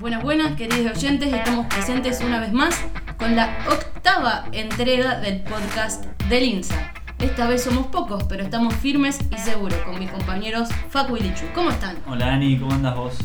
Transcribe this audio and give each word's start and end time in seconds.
Buenas, 0.00 0.22
buenas, 0.22 0.56
queridos 0.56 0.96
oyentes, 0.96 1.30
estamos 1.30 1.66
presentes 1.66 2.22
una 2.22 2.40
vez 2.40 2.54
más 2.54 2.74
con 3.18 3.36
la 3.36 3.54
octava 3.68 4.46
entrega 4.50 5.20
del 5.20 5.42
podcast 5.42 6.06
del 6.30 6.42
INSA. 6.42 6.94
Esta 7.18 7.46
vez 7.46 7.64
somos 7.64 7.88
pocos, 7.88 8.24
pero 8.24 8.42
estamos 8.42 8.72
firmes 8.72 9.18
y 9.30 9.36
seguros 9.36 9.78
con 9.80 9.98
mis 9.98 10.10
compañeros 10.10 10.70
Facu 10.88 11.18
y 11.18 11.20
Lichu. 11.20 11.44
¿Cómo 11.54 11.68
están? 11.68 11.98
Hola 12.08 12.32
Ani, 12.32 12.58
¿cómo 12.58 12.72
andas 12.72 12.96
vos? 12.96 13.18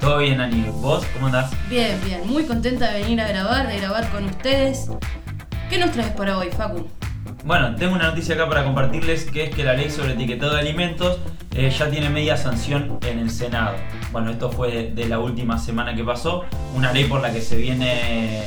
Todo 0.00 0.20
bien, 0.20 0.40
Ani. 0.40 0.64
¿Vos 0.72 1.04
cómo 1.12 1.26
andás? 1.26 1.52
Bien, 1.68 2.00
bien. 2.02 2.26
Muy 2.26 2.44
contenta 2.44 2.90
de 2.90 3.02
venir 3.02 3.20
a 3.20 3.28
grabar, 3.28 3.68
de 3.68 3.78
grabar 3.78 4.08
con 4.08 4.24
ustedes. 4.24 4.88
¿Qué 5.68 5.76
nos 5.76 5.90
traes 5.90 6.12
para 6.12 6.38
hoy, 6.38 6.48
Facu? 6.50 6.88
Bueno, 7.44 7.76
tengo 7.76 7.94
una 7.94 8.08
noticia 8.08 8.36
acá 8.36 8.48
para 8.48 8.64
compartirles 8.64 9.26
que 9.26 9.44
es 9.44 9.54
que 9.54 9.64
la 9.64 9.74
ley 9.74 9.90
sobre 9.90 10.14
etiquetado 10.14 10.54
de 10.54 10.60
alimentos 10.60 11.18
eh, 11.54 11.68
ya 11.68 11.90
tiene 11.90 12.08
media 12.08 12.38
sanción 12.38 12.98
en 13.02 13.18
el 13.18 13.30
Senado. 13.30 13.74
Bueno, 14.12 14.30
esto 14.30 14.50
fue 14.50 14.92
de 14.94 15.08
la 15.08 15.18
última 15.18 15.58
semana 15.58 15.94
que 15.94 16.04
pasó, 16.04 16.44
una 16.76 16.92
ley 16.92 17.04
por 17.04 17.22
la 17.22 17.32
que 17.32 17.40
se 17.40 17.56
viene 17.56 18.42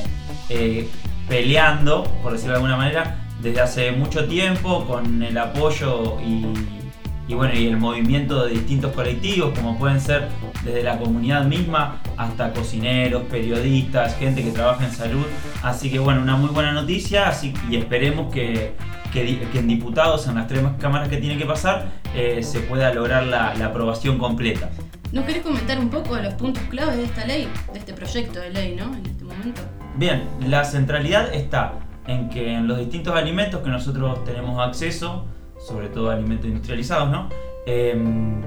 eh, 0.50 0.88
peleando, 1.28 2.04
por 2.22 2.34
decirlo 2.34 2.54
de 2.54 2.58
alguna 2.58 2.78
manera, 2.78 3.18
desde 3.42 3.62
hace 3.62 3.92
mucho 3.92 4.28
tiempo 4.28 4.86
con 4.86 5.23
el 5.23 5.36
apoyo 5.36 6.18
y, 6.22 7.34
bueno, 7.34 7.56
y 7.56 7.66
el 7.66 7.78
movimiento 7.78 8.46
de 8.46 8.52
distintos 8.52 8.94
colectivos, 8.94 9.58
como 9.58 9.76
pueden 9.80 10.00
ser 10.00 10.28
desde 10.64 10.84
la 10.84 11.00
comunidad 11.00 11.46
misma 11.46 12.00
hasta 12.16 12.54
cocineros, 12.54 13.23
periodistas, 13.23 14.16
gente 14.18 14.44
que 14.44 14.52
trabaja 14.52 14.86
en 14.86 14.92
salud. 14.92 15.26
Así 15.64 15.90
que 15.90 15.98
bueno, 15.98 16.22
una 16.22 16.36
muy 16.38 16.50
buena 16.50 16.73
noticia 16.73 17.32
y 17.70 17.76
esperemos 17.76 18.32
que, 18.32 18.76
que, 19.12 19.48
en 19.54 19.68
diputados, 19.68 20.28
en 20.28 20.36
las 20.36 20.48
tres 20.48 20.62
cámaras 20.80 21.09
que 21.09 21.18
tiene 21.18 21.38
que 21.38 21.45
pasar, 21.45 21.88
eh, 22.16 22.42
se 22.44 22.62
pueda 22.62 22.94
lograr 22.94 23.24
la, 23.24 23.54
la 23.55 23.68
aprobación 23.68 24.18
completa. 24.18 24.70
¿Nos 25.12 25.26
querés 25.26 25.44
comentar 25.44 25.80
un 25.80 25.90
poco 25.90 26.18
los 26.18 26.34
puntos 26.34 26.64
claves 26.64 26.98
de 26.98 27.04
esta 27.06 27.26
ley, 27.26 27.48
de 27.72 27.80
este 27.80 27.94
proyecto 27.94 28.40
de 28.40 28.50
ley, 28.50 28.76
¿no? 28.76 28.96
En 28.96 29.06
este 29.06 29.23
momento. 29.23 29.62
Bien, 29.98 30.23
la 30.48 30.66
centralidad 30.66 31.34
está 31.34 31.73
en 32.08 32.30
que 32.30 32.54
en 32.54 32.67
los 32.67 32.78
distintos 32.80 33.16
alimentos 33.16 33.62
que 33.62 33.70
nosotros 33.70 34.23
tenemos 34.26 34.59
acceso, 34.59 35.26
sobre 35.58 35.88
todo 35.88 36.09
alimentos 36.09 36.48
industrializados, 36.48 37.09
¿no? 37.09 37.30
Em, 37.66 38.42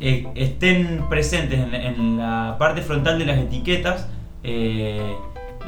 eh, 0.00 0.26
estén 0.34 1.04
presentes 1.08 1.60
en, 1.60 2.18
la 2.18 2.56
parte 2.58 2.82
frontal 2.82 3.18
de 3.18 3.26
las 3.26 3.38
etiquetas 3.38 4.08
eh, 4.42 5.14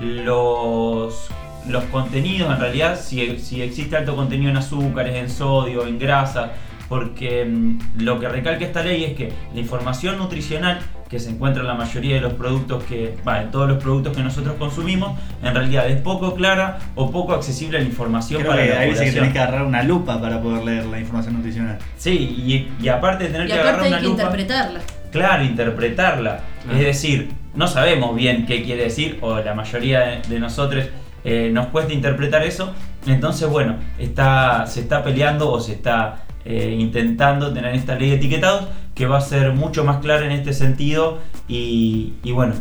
los, 0.01 1.29
los 1.69 1.85
contenidos, 1.85 2.51
en 2.51 2.61
realidad, 2.61 2.99
si, 2.99 3.39
si 3.39 3.61
existe 3.61 3.97
alto 3.97 4.17
contenido 4.17 4.51
en 4.51 4.57
azúcares, 4.57 5.17
en 5.17 5.29
sodio, 5.29 5.87
en 5.87 5.99
grasas, 5.99 6.51
porque 6.91 7.45
mm, 7.47 8.03
lo 8.03 8.19
que 8.21 8.29
recalca 8.29 8.65
esta 8.65 8.83
ley 8.83 9.05
es 9.05 9.15
que 9.15 9.33
la 9.55 9.61
información 9.61 10.19
nutricional 10.19 10.81
que 11.09 11.19
se 11.21 11.31
encuentra 11.31 11.63
en 11.63 11.69
la 11.69 11.75
mayoría 11.75 12.17
de 12.17 12.21
los 12.21 12.35
productos 12.35 12.85
que, 12.85 13.17
va, 13.27 13.41
en 13.43 13.51
todos 13.53 13.69
los 13.69 13.83
productos 13.83 14.17
que 14.17 14.23
nosotros 14.23 14.57
consumimos, 14.59 15.19
en 15.43 15.55
realidad 15.55 15.89
es 15.89 16.01
poco 16.03 16.35
clara 16.35 16.79
o 16.97 17.11
poco 17.11 17.33
accesible 17.33 17.79
a 17.79 17.81
la 17.81 17.87
información 17.87 18.41
Creo 18.43 18.53
para 18.53 18.65
que 18.65 18.71
la 18.71 18.81
ahí 18.81 18.91
dice 18.91 19.05
que 19.05 19.11
población. 19.13 19.15
tenés 19.23 19.33
que 19.33 19.39
agarrar 19.39 19.67
una 19.67 19.83
lupa 19.85 20.21
para 20.21 20.43
poder 20.43 20.65
leer 20.65 20.87
la 20.87 20.99
información 21.01 21.35
nutricional. 21.37 21.79
Sí, 21.97 22.11
y, 22.11 22.85
y 22.85 22.89
aparte 22.89 23.25
de 23.25 23.31
tener 23.31 23.47
Y 23.47 23.51
que 23.51 23.55
aparte 23.55 23.69
agarrar 23.71 23.85
hay 23.85 23.89
una 23.93 24.01
que 24.01 24.05
lupa, 24.07 24.23
interpretarla. 24.25 24.81
claro, 25.13 25.45
interpretarla. 25.45 26.41
Claro. 26.65 26.79
Es 26.79 26.85
decir, 26.85 27.31
no 27.55 27.67
sabemos 27.69 28.15
bien 28.17 28.47
qué 28.47 28.63
quiere 28.65 28.83
decir, 28.85 29.19
o 29.21 29.39
la 29.41 29.55
mayoría 29.55 30.01
de, 30.01 30.23
de 30.29 30.41
nosotros 30.41 30.85
eh, 31.25 31.51
nos 31.53 31.67
cuesta 31.69 31.93
interpretar 31.93 32.43
eso. 32.43 32.73
Entonces, 33.07 33.49
bueno, 33.49 33.77
está, 33.99 34.67
se 34.67 34.81
está 34.81 35.03
peleando 35.03 35.51
o 35.51 35.61
se 35.61 35.73
está 35.73 36.25
eh, 36.45 36.77
intentando 36.79 37.53
tener 37.53 37.75
esta 37.75 37.95
ley 37.97 38.11
de 38.11 38.17
etiquetados 38.17 38.69
que 38.95 39.07
va 39.07 39.19
a 39.19 39.21
ser 39.21 39.53
mucho 39.53 39.85
más 39.85 39.99
clara 39.99 40.25
en 40.27 40.33
este 40.33 40.53
sentido. 40.53 41.19
Y, 41.49 42.13
bueno, 42.33 42.55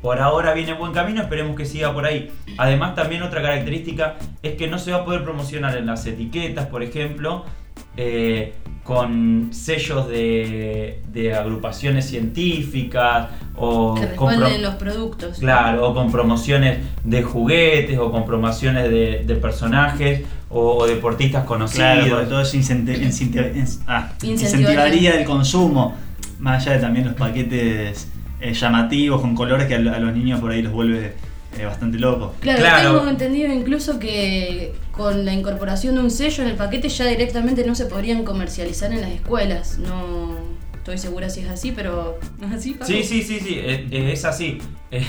por 0.00 0.20
ahora 0.20 0.52
viene 0.54 0.74
buen 0.74 0.92
camino, 0.92 1.22
esperemos 1.22 1.56
que 1.56 1.64
siga 1.64 1.92
por 1.92 2.04
ahí. 2.04 2.30
Además, 2.58 2.94
también 2.94 3.22
otra 3.22 3.42
característica 3.42 4.16
es 4.42 4.56
que 4.56 4.68
no 4.68 4.78
se 4.78 4.92
va 4.92 4.98
a 4.98 5.04
poder 5.04 5.22
promocionar 5.22 5.76
en 5.76 5.86
las 5.86 6.06
etiquetas, 6.06 6.66
por 6.66 6.82
ejemplo, 6.82 7.44
eh, 7.96 8.54
con 8.84 9.50
sellos 9.52 10.08
de, 10.08 11.00
de 11.12 11.34
agrupaciones 11.34 12.04
científicas 12.06 13.28
o 13.54 13.94
Que 13.94 14.16
con 14.16 14.34
pro- 14.36 14.48
los 14.58 14.74
productos. 14.74 15.38
Claro, 15.38 15.88
o 15.88 15.94
con 15.94 16.10
promociones 16.10 16.78
de 17.04 17.22
juguetes 17.22 17.96
o 17.98 18.10
con 18.10 18.26
promociones 18.26 18.90
de, 18.90 19.22
de 19.24 19.34
personajes 19.36 20.22
o, 20.50 20.78
o 20.78 20.86
deportistas 20.86 21.44
conocidos. 21.44 22.06
Claro, 22.06 22.26
todo 22.26 22.40
eso 22.42 22.56
incenti- 22.56 22.98
incenti- 23.00 23.54
in- 23.56 23.66
ah, 23.86 24.10
Incentivaría. 24.22 25.18
el 25.20 25.24
consumo, 25.24 25.94
más 26.40 26.62
allá 26.66 26.76
de 26.76 26.80
también 26.80 27.06
los 27.06 27.14
paquetes 27.14 28.08
eh, 28.40 28.52
llamativos 28.52 29.20
con 29.20 29.36
colores 29.36 29.68
que 29.68 29.74
a, 29.76 29.78
a 29.78 29.98
los 30.00 30.12
niños 30.12 30.40
por 30.40 30.50
ahí 30.50 30.60
los 30.62 30.72
vuelve 30.72 31.12
eh, 31.58 31.64
bastante 31.64 31.98
locos. 31.98 32.32
Claro, 32.40 32.58
Claro. 32.60 32.98
tengo 32.98 33.10
entendido 33.10 33.52
incluso 33.52 33.98
que 33.98 34.74
con 34.92 35.24
la 35.24 35.32
incorporación 35.32 35.94
de 35.94 36.00
un 36.02 36.10
sello 36.10 36.42
en 36.44 36.50
el 36.50 36.56
paquete 36.56 36.88
ya 36.88 37.06
directamente 37.06 37.64
no 37.64 37.74
se 37.74 37.86
podrían 37.86 38.24
comercializar 38.24 38.92
en 38.92 39.00
las 39.02 39.10
escuelas. 39.10 39.78
No 39.78 40.36
estoy 40.74 40.98
segura 40.98 41.30
si 41.30 41.40
es 41.40 41.48
así, 41.48 41.72
pero 41.72 42.18
¿no 42.40 42.48
es 42.48 42.52
así? 42.58 42.72
Paco? 42.74 42.86
Sí, 42.86 43.02
sí, 43.04 43.22
sí, 43.22 43.38
sí, 43.40 43.60
es, 43.64 43.80
es 43.90 44.24
así. 44.24 44.58
Eh, 44.94 45.02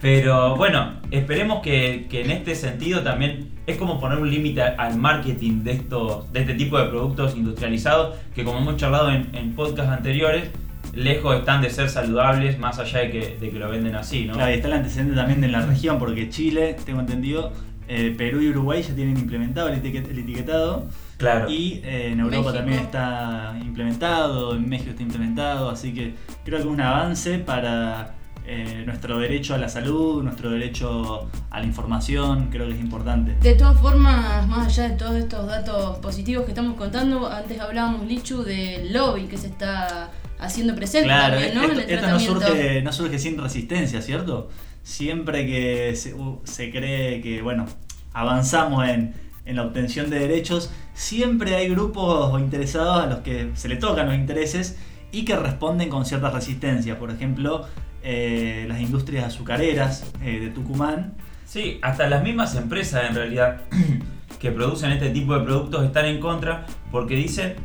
Pero 0.00 0.56
bueno, 0.56 1.00
esperemos 1.10 1.60
que, 1.60 2.06
que 2.08 2.22
en 2.22 2.30
este 2.30 2.54
sentido 2.54 3.02
también 3.02 3.50
es 3.66 3.76
como 3.76 4.00
poner 4.00 4.18
un 4.20 4.30
límite 4.30 4.62
al 4.62 4.96
marketing 4.96 5.64
de, 5.64 5.72
estos, 5.72 6.32
de 6.32 6.40
este 6.40 6.54
tipo 6.54 6.78
de 6.78 6.84
productos 6.86 7.36
industrializados 7.36 8.16
que 8.34 8.42
como 8.44 8.58
hemos 8.60 8.76
charlado 8.76 9.10
en, 9.10 9.28
en 9.34 9.54
podcasts 9.54 9.92
anteriores, 9.92 10.44
lejos 10.92 11.36
están 11.36 11.62
de 11.62 11.70
ser 11.70 11.88
saludables 11.90 12.58
más 12.58 12.78
allá 12.78 13.00
de 13.00 13.10
que, 13.10 13.36
de 13.40 13.50
que 13.50 13.58
lo 13.58 13.68
venden 13.68 13.94
así, 13.94 14.24
¿no? 14.24 14.34
Claro, 14.34 14.50
y 14.50 14.54
está 14.54 14.68
el 14.68 14.74
antecedente 14.74 15.14
también 15.14 15.40
de 15.40 15.48
la 15.48 15.64
región, 15.64 15.98
porque 15.98 16.28
Chile, 16.28 16.76
tengo 16.84 17.00
entendido, 17.00 17.52
eh, 17.88 18.14
Perú 18.16 18.40
y 18.42 18.48
Uruguay 18.48 18.82
ya 18.82 18.94
tienen 18.94 19.16
implementado 19.16 19.68
el, 19.68 19.82
etiquet- 19.82 20.10
el 20.10 20.18
etiquetado. 20.18 20.86
Claro. 21.16 21.50
Y 21.50 21.80
eh, 21.84 22.10
en 22.12 22.20
Europa 22.20 22.36
México. 22.42 22.52
también 22.58 22.78
está 22.80 23.58
implementado, 23.60 24.54
en 24.54 24.68
México 24.68 24.90
está 24.90 25.02
implementado, 25.02 25.70
así 25.70 25.92
que 25.92 26.14
creo 26.44 26.58
que 26.58 26.64
es 26.64 26.68
un 26.70 26.80
avance 26.80 27.38
para 27.40 28.14
eh, 28.46 28.82
nuestro 28.86 29.18
derecho 29.18 29.54
a 29.54 29.58
la 29.58 29.68
salud, 29.68 30.22
nuestro 30.22 30.50
derecho 30.50 31.28
a 31.50 31.60
la 31.60 31.66
información, 31.66 32.48
creo 32.50 32.66
que 32.68 32.74
es 32.74 32.80
importante. 32.80 33.34
De 33.40 33.54
todas 33.54 33.78
formas, 33.80 34.46
más 34.48 34.66
allá 34.68 34.90
de 34.90 34.96
todos 34.96 35.16
estos 35.16 35.46
datos 35.46 35.98
positivos 35.98 36.44
que 36.44 36.52
estamos 36.52 36.76
contando, 36.76 37.26
antes 37.30 37.58
hablábamos, 37.60 38.06
Lichu, 38.06 38.42
del 38.44 38.92
lobby 38.92 39.24
que 39.24 39.36
se 39.36 39.48
está 39.48 40.10
haciendo 40.38 40.74
presente 40.74 41.08
Claro, 41.08 41.34
también, 41.34 41.54
¿no? 41.54 41.62
esto, 41.62 41.74
en 41.74 41.80
el 41.80 41.90
esto 41.90 42.08
no, 42.08 42.20
surge, 42.20 42.82
no 42.82 42.92
surge 42.92 43.18
sin 43.18 43.38
resistencia, 43.38 44.02
¿cierto? 44.02 44.48
Siempre 44.82 45.46
que 45.46 45.94
se, 45.96 46.14
se 46.44 46.70
cree 46.70 47.20
que, 47.20 47.42
bueno, 47.42 47.66
avanzamos 48.12 48.88
en, 48.88 49.14
en 49.44 49.56
la 49.56 49.62
obtención 49.62 50.10
de 50.10 50.18
derechos, 50.18 50.70
siempre 50.94 51.54
hay 51.56 51.68
grupos 51.68 52.38
interesados 52.40 53.02
a 53.02 53.06
los 53.06 53.18
que 53.20 53.50
se 53.54 53.68
le 53.68 53.76
tocan 53.76 54.06
los 54.06 54.14
intereses 54.14 54.76
y 55.10 55.24
que 55.24 55.36
responden 55.36 55.88
con 55.88 56.04
cierta 56.04 56.30
resistencia. 56.30 56.98
Por 56.98 57.10
ejemplo, 57.10 57.66
eh, 58.02 58.66
las 58.68 58.80
industrias 58.80 59.24
azucareras 59.24 60.04
eh, 60.22 60.38
de 60.40 60.50
Tucumán. 60.50 61.14
Sí, 61.44 61.78
hasta 61.82 62.08
las 62.08 62.22
mismas 62.22 62.54
empresas 62.54 63.04
en 63.08 63.14
realidad 63.14 63.62
que 64.38 64.52
producen 64.52 64.92
este 64.92 65.10
tipo 65.10 65.34
de 65.34 65.44
productos 65.44 65.84
están 65.84 66.04
en 66.04 66.20
contra 66.20 66.66
porque 66.92 67.16
dicen 67.16 67.56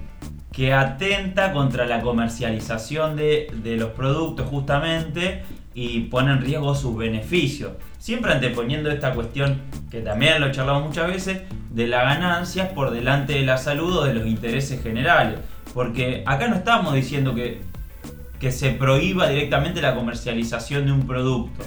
que 0.53 0.72
atenta 0.72 1.52
contra 1.52 1.86
la 1.86 2.02
comercialización 2.02 3.18
de, 3.18 3.47
de 3.64 3.75
los 3.75 3.90
productos 3.90 4.47
justamente 4.47 5.44
y 5.74 6.02
pone 6.02 6.31
en 6.31 6.41
riesgo 6.41 6.75
sus 6.75 6.96
beneficios. 6.96 7.72
Siempre 7.97 8.31
anteponiendo 8.31 8.92
esta 8.92 9.13
cuestión, 9.13 9.59
que 9.90 10.02
también 10.02 10.40
lo 10.40 10.52
charlamos 10.52 10.88
muchas 10.88 11.08
veces, 11.08 11.42
de 11.72 11.88
las 11.88 12.03
ganancias 12.03 12.69
por 12.69 12.92
delante 12.92 13.34
de 13.34 13.42
la 13.42 13.58
salud 13.58 13.97
o 13.97 14.03
de 14.06 14.13
los 14.13 14.28
intereses 14.28 14.81
generales. 14.81 15.40
Porque 15.74 16.24
acá 16.25 16.47
no 16.47 16.56
estamos 16.56 16.94
diciendo 16.94 17.34
que, 17.34 17.62
que 18.40 18.52
se 18.52 18.69
prohíba 18.69 19.28
directamente 19.28 19.81
la 19.81 19.96
comercialización 19.96 20.86
de 20.86 20.92
un 20.92 21.07
producto 21.07 21.63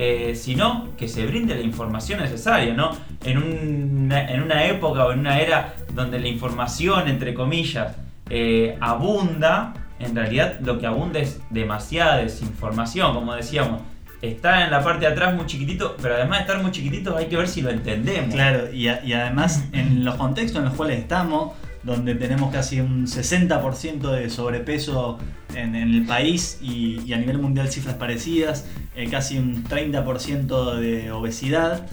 eh, 0.00 0.36
sino 0.36 0.96
que 0.96 1.08
se 1.08 1.26
brinde 1.26 1.56
la 1.56 1.62
información 1.62 2.20
necesaria, 2.20 2.72
¿no? 2.72 2.96
En 3.24 3.36
una, 3.38 4.30
en 4.30 4.42
una 4.42 4.64
época 4.66 5.04
o 5.04 5.10
en 5.10 5.18
una 5.18 5.40
era 5.40 5.74
donde 5.92 6.20
la 6.20 6.28
información, 6.28 7.08
entre 7.08 7.34
comillas, 7.34 7.96
eh, 8.30 8.76
abunda, 8.80 9.74
en 9.98 10.14
realidad 10.14 10.60
lo 10.60 10.78
que 10.78 10.86
abunda 10.86 11.20
es 11.20 11.40
demasiada 11.50 12.18
desinformación, 12.18 13.14
como 13.14 13.34
decíamos. 13.34 13.82
Está 14.20 14.64
en 14.64 14.72
la 14.72 14.82
parte 14.82 15.06
de 15.06 15.12
atrás 15.12 15.34
muy 15.34 15.46
chiquitito, 15.46 15.96
pero 16.02 16.16
además 16.16 16.38
de 16.38 16.42
estar 16.42 16.62
muy 16.62 16.72
chiquitito 16.72 17.16
hay 17.16 17.26
que 17.26 17.36
ver 17.36 17.46
si 17.46 17.62
lo 17.62 17.70
entendemos. 17.70 18.34
Claro, 18.34 18.72
y, 18.72 18.88
además 18.88 19.64
en 19.72 20.04
los 20.04 20.16
contextos 20.16 20.58
en 20.58 20.64
los 20.64 20.74
cuales 20.74 20.98
estamos, 20.98 21.52
donde 21.84 22.16
tenemos 22.16 22.52
casi 22.52 22.80
un 22.80 23.06
60% 23.06 24.10
de 24.10 24.28
sobrepeso 24.28 25.18
en, 25.54 25.76
el 25.76 26.04
país 26.04 26.58
y, 26.60 27.00
y 27.06 27.12
a 27.12 27.18
nivel 27.18 27.38
mundial 27.38 27.68
cifras 27.68 27.94
parecidas, 27.94 28.66
eh, 28.96 29.08
casi 29.08 29.38
un 29.38 29.62
30% 29.62 30.74
de 30.74 31.12
obesidad, 31.12 31.86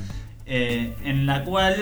eh, 0.47 0.95
en 1.03 1.27
la 1.27 1.43
cual 1.43 1.75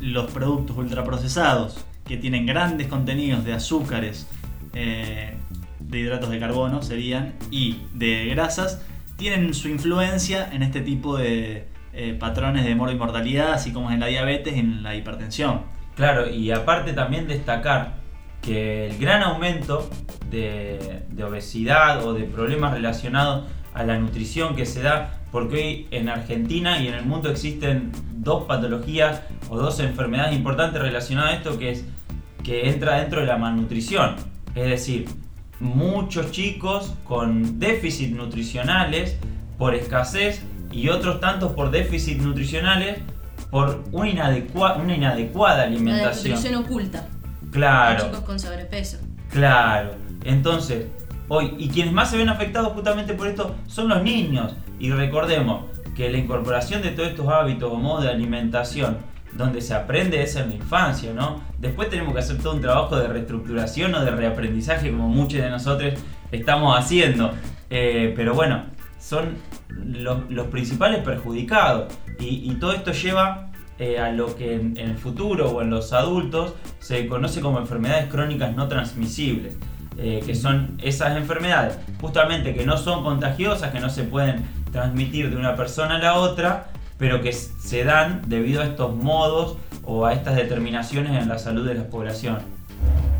los 0.00 0.30
productos 0.32 0.76
ultraprocesados 0.76 1.85
que 2.06 2.16
tienen 2.16 2.46
grandes 2.46 2.86
contenidos 2.86 3.44
de 3.44 3.52
azúcares, 3.52 4.26
eh, 4.74 5.34
de 5.80 5.98
hidratos 5.98 6.30
de 6.30 6.38
carbono 6.38 6.82
serían 6.82 7.34
y 7.50 7.82
de 7.94 8.26
grasas 8.26 8.82
tienen 9.16 9.54
su 9.54 9.68
influencia 9.68 10.48
en 10.52 10.62
este 10.62 10.80
tipo 10.80 11.16
de 11.16 11.68
eh, 11.92 12.16
patrones 12.18 12.64
de 12.64 12.74
mortalidad, 12.74 13.54
así 13.54 13.72
como 13.72 13.90
en 13.90 14.00
la 14.00 14.06
diabetes 14.06 14.56
y 14.56 14.60
en 14.60 14.82
la 14.82 14.94
hipertensión. 14.94 15.62
Claro, 15.94 16.28
y 16.28 16.50
aparte 16.50 16.92
también 16.92 17.26
destacar 17.26 17.94
que 18.42 18.86
el 18.86 18.98
gran 18.98 19.22
aumento 19.22 19.88
de 20.30 21.24
obesidad 21.26 22.04
o 22.04 22.12
de 22.12 22.24
problemas 22.24 22.74
relacionados 22.74 23.46
a 23.72 23.84
la 23.84 23.98
nutrición 23.98 24.56
que 24.56 24.66
se 24.66 24.82
da, 24.82 25.15
porque 25.30 25.56
hoy 25.56 25.88
en 25.90 26.08
Argentina 26.08 26.80
y 26.80 26.88
en 26.88 26.94
el 26.94 27.04
mundo 27.04 27.30
existen 27.30 27.92
dos 28.18 28.44
patologías 28.44 29.22
o 29.48 29.56
dos 29.56 29.80
enfermedades 29.80 30.34
importantes 30.34 30.80
relacionadas 30.80 31.32
a 31.32 31.36
esto 31.36 31.58
que 31.58 31.70
es 31.70 31.84
que 32.42 32.68
entra 32.68 33.00
dentro 33.00 33.20
de 33.20 33.26
la 33.26 33.36
malnutrición. 33.36 34.16
Es 34.54 34.68
decir, 34.68 35.08
muchos 35.58 36.30
chicos 36.30 36.94
con 37.04 37.58
déficit 37.58 38.14
nutricionales 38.14 39.16
por 39.58 39.74
escasez 39.74 40.42
y 40.70 40.88
otros 40.88 41.20
tantos 41.20 41.52
por 41.52 41.70
déficit 41.70 42.18
nutricionales 42.20 42.98
por 43.50 43.84
una, 43.92 44.10
inadecua 44.10 44.76
una 44.76 44.94
inadecuada 44.94 45.64
alimentación. 45.64 46.30
La 46.30 46.36
nutrición 46.36 46.64
oculta. 46.64 47.08
Claro. 47.50 48.04
Chicos 48.04 48.20
con 48.20 48.38
sobrepeso. 48.38 48.98
Claro. 49.30 49.94
Entonces, 50.24 50.86
hoy, 51.28 51.54
y 51.58 51.68
quienes 51.68 51.92
más 51.92 52.10
se 52.10 52.16
ven 52.16 52.28
afectados 52.28 52.72
justamente 52.72 53.14
por 53.14 53.26
esto 53.26 53.54
son 53.66 53.88
los 53.88 54.02
niños. 54.02 54.54
Y 54.78 54.90
recordemos 54.90 55.64
que 55.94 56.10
la 56.10 56.18
incorporación 56.18 56.82
de 56.82 56.90
todos 56.90 57.08
estos 57.08 57.28
hábitos 57.28 57.72
o 57.72 57.76
modos 57.76 58.04
de 58.04 58.10
alimentación, 58.10 58.98
donde 59.32 59.60
se 59.60 59.74
aprende 59.74 60.22
es 60.22 60.36
en 60.36 60.50
la 60.50 60.54
infancia, 60.56 61.12
¿no? 61.12 61.40
Después 61.58 61.90
tenemos 61.90 62.12
que 62.14 62.20
hacer 62.20 62.38
todo 62.38 62.54
un 62.54 62.60
trabajo 62.60 62.96
de 62.96 63.08
reestructuración 63.08 63.94
o 63.94 64.04
de 64.04 64.10
reaprendizaje, 64.10 64.90
como 64.90 65.08
muchos 65.08 65.40
de 65.40 65.50
nosotros 65.50 65.94
estamos 66.30 66.78
haciendo. 66.78 67.32
Eh, 67.70 68.12
pero 68.16 68.34
bueno, 68.34 68.64
son 68.98 69.36
los, 69.68 70.46
principales 70.48 71.02
perjudicados. 71.02 71.92
Y, 72.18 72.54
todo 72.54 72.72
esto 72.72 72.92
lleva 72.92 73.50
eh, 73.78 73.98
a 73.98 74.10
lo 74.10 74.34
que 74.36 74.54
en, 74.54 74.76
el 74.76 74.96
futuro 74.96 75.50
o 75.50 75.62
en 75.62 75.70
los 75.70 75.92
adultos 75.92 76.54
se 76.78 77.06
conoce 77.06 77.40
como 77.40 77.58
enfermedades 77.58 78.06
crónicas 78.10 78.54
no 78.56 78.68
transmisibles. 78.68 79.54
Eh, 79.98 80.22
que 80.26 80.34
son 80.34 80.76
esas 80.82 81.16
enfermedades 81.16 81.78
justamente 82.02 82.54
que 82.54 82.66
no 82.66 82.76
son 82.76 83.02
contagiosas, 83.02 83.72
que 83.72 83.80
no 83.80 83.88
se 83.88 84.04
pueden 84.04 84.44
transmitir 84.70 85.30
de 85.30 85.36
una 85.36 85.56
persona 85.56 85.96
a 85.96 85.98
la 85.98 86.14
otra, 86.16 86.66
pero 86.98 87.22
que 87.22 87.32
se 87.32 87.82
dan 87.84 88.20
debido 88.26 88.60
a 88.60 88.66
estos 88.66 88.94
modos 88.94 89.56
o 89.84 90.04
a 90.04 90.12
estas 90.12 90.36
determinaciones 90.36 91.20
en 91.22 91.28
la 91.28 91.38
salud 91.38 91.66
de 91.66 91.74
la 91.74 91.84
población. 91.84 92.40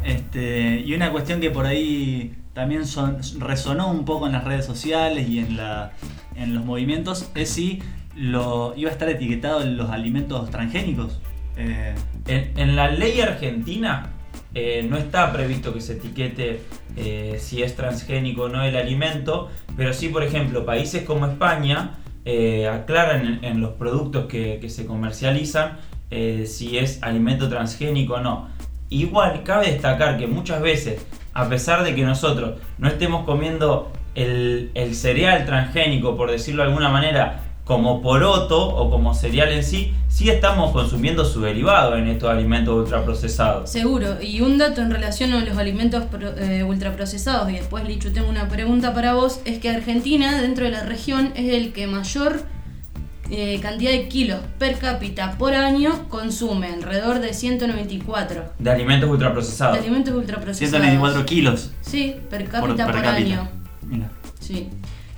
Este, 0.04 0.80
y 0.80 0.92
una 0.92 1.12
cuestión 1.12 1.40
que 1.40 1.50
por 1.50 1.64
ahí 1.64 2.34
también 2.52 2.86
son, 2.86 3.18
resonó 3.38 3.90
un 3.90 4.04
poco 4.04 4.26
en 4.26 4.32
las 4.32 4.44
redes 4.44 4.66
sociales 4.66 5.28
y 5.28 5.38
en, 5.38 5.56
la, 5.56 5.92
en 6.34 6.54
los 6.54 6.64
movimientos 6.64 7.30
es 7.34 7.48
si 7.48 7.82
lo, 8.14 8.74
iba 8.76 8.90
a 8.90 8.92
estar 8.92 9.08
etiquetado 9.08 9.62
en 9.62 9.78
los 9.78 9.88
alimentos 9.88 10.50
transgénicos. 10.50 11.20
Eh... 11.56 11.94
En, 12.26 12.58
en, 12.58 12.76
la 12.76 12.90
ley 12.90 13.20
argentina 13.20 14.10
eh, 14.58 14.86
no 14.88 14.96
está 14.96 15.34
previsto 15.34 15.74
que 15.74 15.82
se 15.82 15.92
etiquete 15.92 16.62
eh, 16.96 17.36
si 17.38 17.62
es 17.62 17.76
transgénico 17.76 18.44
o 18.44 18.48
no 18.48 18.64
el 18.64 18.74
alimento, 18.74 19.50
pero 19.76 19.92
sí, 19.92 20.08
por 20.08 20.22
ejemplo, 20.22 20.64
países 20.64 21.02
como 21.02 21.26
España 21.26 21.98
eh, 22.24 22.66
aclaran 22.66 23.40
en, 23.44 23.60
los 23.60 23.74
productos 23.74 24.24
que, 24.24 24.66
se 24.70 24.86
comercializan 24.86 25.76
si 26.46 26.78
es 26.78 27.02
alimento 27.02 27.50
transgénico 27.50 28.14
o 28.14 28.20
no. 28.22 28.48
Igual 28.88 29.42
cabe 29.42 29.72
destacar 29.72 30.16
que 30.16 30.26
muchas 30.26 30.62
veces, 30.62 31.04
a 31.34 31.50
pesar 31.50 31.84
de 31.84 31.94
que 31.94 32.04
nosotros 32.04 32.58
no 32.78 32.88
estemos 32.88 33.26
comiendo 33.26 33.92
el 34.14 34.94
cereal 34.94 35.44
transgénico, 35.44 36.16
por 36.16 36.30
decirlo 36.30 36.62
de 36.62 36.68
alguna 36.70 36.88
manera, 36.88 37.45
como 37.66 38.00
poroto 38.00 38.64
o 38.64 38.88
como 38.90 39.12
cereal 39.12 39.50
en 39.50 39.64
sí, 39.64 39.92
sí 40.08 40.30
estamos 40.30 40.70
consumiendo 40.70 41.24
su 41.24 41.40
derivado 41.40 41.96
en 41.96 42.06
estos 42.06 42.30
alimentos 42.30 42.76
ultraprocesados. 42.76 43.68
Seguro, 43.68 44.22
y 44.22 44.40
un 44.40 44.56
dato 44.56 44.82
en 44.82 44.92
relación 44.92 45.32
a 45.32 45.44
los 45.44 45.58
alimentos 45.58 46.04
eh, 46.38 46.62
ultraprocesados, 46.62 47.50
y 47.50 47.54
después 47.54 47.82
Lichu 47.84 48.12
tengo 48.12 48.28
una 48.28 48.48
pregunta 48.48 48.94
para 48.94 49.14
vos, 49.14 49.40
es 49.44 49.58
que 49.58 49.68
Argentina 49.68 50.40
dentro 50.40 50.64
de 50.64 50.70
la 50.70 50.84
región 50.84 51.32
es 51.34 51.52
el 51.54 51.72
que 51.72 51.88
mayor 51.88 52.44
eh, 53.30 53.58
cantidad 53.60 53.90
de 53.90 54.06
kilos 54.06 54.38
per 54.60 54.78
cápita 54.78 55.36
por 55.36 55.52
año 55.52 56.08
consume, 56.08 56.68
alrededor 56.68 57.18
de 57.18 57.34
194. 57.34 58.44
De 58.60 58.70
alimentos 58.70 59.10
ultraprocesados. 59.10 59.74
De 59.74 59.80
alimentos 59.80 60.14
ultraprocesados. 60.14 60.70
194 60.70 61.26
kilos. 61.26 61.72
Sí, 61.80 62.14
per 62.30 62.44
cápita 62.44 62.60
por, 62.60 62.76
por, 62.76 62.76
per 62.76 63.02
cápita. 63.02 63.16
año. 63.16 63.48
Mira. 63.82 64.08
Sí. 64.38 64.68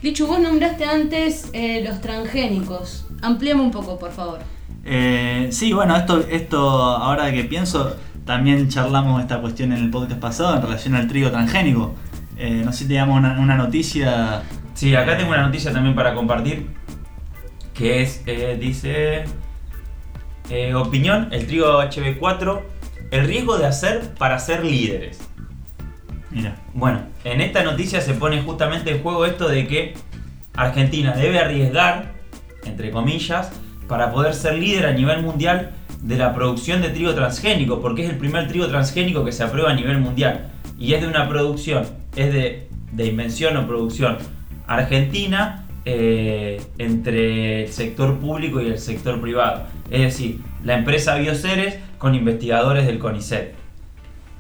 Lichu, 0.00 0.28
vos 0.28 0.38
nombraste 0.38 0.84
antes 0.84 1.50
eh, 1.52 1.84
los 1.84 2.00
transgénicos. 2.00 3.06
Ampliame 3.20 3.62
un 3.62 3.72
poco, 3.72 3.98
por 3.98 4.12
favor. 4.12 4.38
Eh, 4.84 5.48
sí, 5.50 5.72
bueno, 5.72 5.96
esto, 5.96 6.20
esto 6.30 6.58
ahora 6.58 7.32
que 7.32 7.42
pienso, 7.42 7.96
también 8.24 8.68
charlamos 8.68 9.20
esta 9.20 9.40
cuestión 9.40 9.72
en 9.72 9.78
el 9.78 9.90
podcast 9.90 10.20
pasado 10.20 10.54
en 10.54 10.62
relación 10.62 10.94
al 10.94 11.08
trigo 11.08 11.32
transgénico. 11.32 11.96
Eh, 12.36 12.62
no 12.64 12.72
sé 12.72 12.84
si 12.84 12.88
te 12.88 12.94
damos 12.94 13.18
una, 13.18 13.40
una, 13.40 13.56
noticia. 13.56 14.44
Sí, 14.74 14.94
acá 14.94 15.16
tengo 15.16 15.30
una 15.30 15.42
noticia 15.42 15.72
también 15.72 15.96
para 15.96 16.14
compartir. 16.14 16.68
Que 17.74 18.02
es, 18.02 18.22
eh, 18.26 18.56
dice, 18.60 19.24
opinión, 20.76 21.28
el 21.32 21.48
trigo 21.48 21.82
HB4, 21.82 22.60
el 23.10 23.26
riesgo 23.26 23.58
de 23.58 23.66
hacer 23.66 24.14
para 24.14 24.38
ser 24.38 24.64
líderes. 24.64 25.27
Bueno, 26.75 27.00
en 27.25 27.40
esta 27.40 27.62
noticia 27.62 28.00
se 28.00 28.14
pone 28.14 28.42
justamente 28.42 28.90
en 28.90 29.02
juego 29.02 29.25
esto 29.25 29.48
de 29.48 29.66
que 29.66 29.94
Argentina 30.54 31.12
debe 31.12 31.38
arriesgar, 31.38 32.12
entre 32.64 32.90
comillas, 32.90 33.50
para 33.86 34.12
poder 34.12 34.34
ser 34.34 34.54
líder 34.58 34.86
a 34.86 34.92
nivel 34.92 35.22
mundial 35.22 35.70
de 36.02 36.16
la 36.16 36.34
producción 36.34 36.82
de 36.82 36.90
trigo 36.90 37.14
transgénico, 37.14 37.80
porque 37.80 38.04
es 38.04 38.10
el 38.10 38.16
primer 38.16 38.48
trigo 38.48 38.66
transgénico 38.69 39.25
que 39.25 39.32
se 39.32 39.42
aprueba 39.42 39.70
a 39.70 39.75
nivel 39.75 39.98
mundial. 39.98 40.50
Y 40.78 40.94
es 40.94 41.00
de 41.00 41.08
una 41.08 41.28
producción, 41.28 41.86
es 42.14 42.32
de, 42.32 42.69
de 42.92 43.06
invención 43.06 43.56
o 43.56 43.66
producción 43.66 44.19
argentina 44.66 45.64
eh, 45.84 46.60
entre 46.76 47.64
el 47.64 47.72
sector 47.72 48.19
público 48.19 48.60
y 48.60 48.66
el 48.66 48.78
sector 48.78 49.20
privado. 49.20 49.64
Es 49.90 50.02
decir, 50.02 50.40
la 50.62 50.74
empresa 50.74 51.16
Bioceres 51.16 51.78
con 51.96 52.14
investigadores 52.14 52.86
del 52.86 52.98
CONICET. 52.98 53.54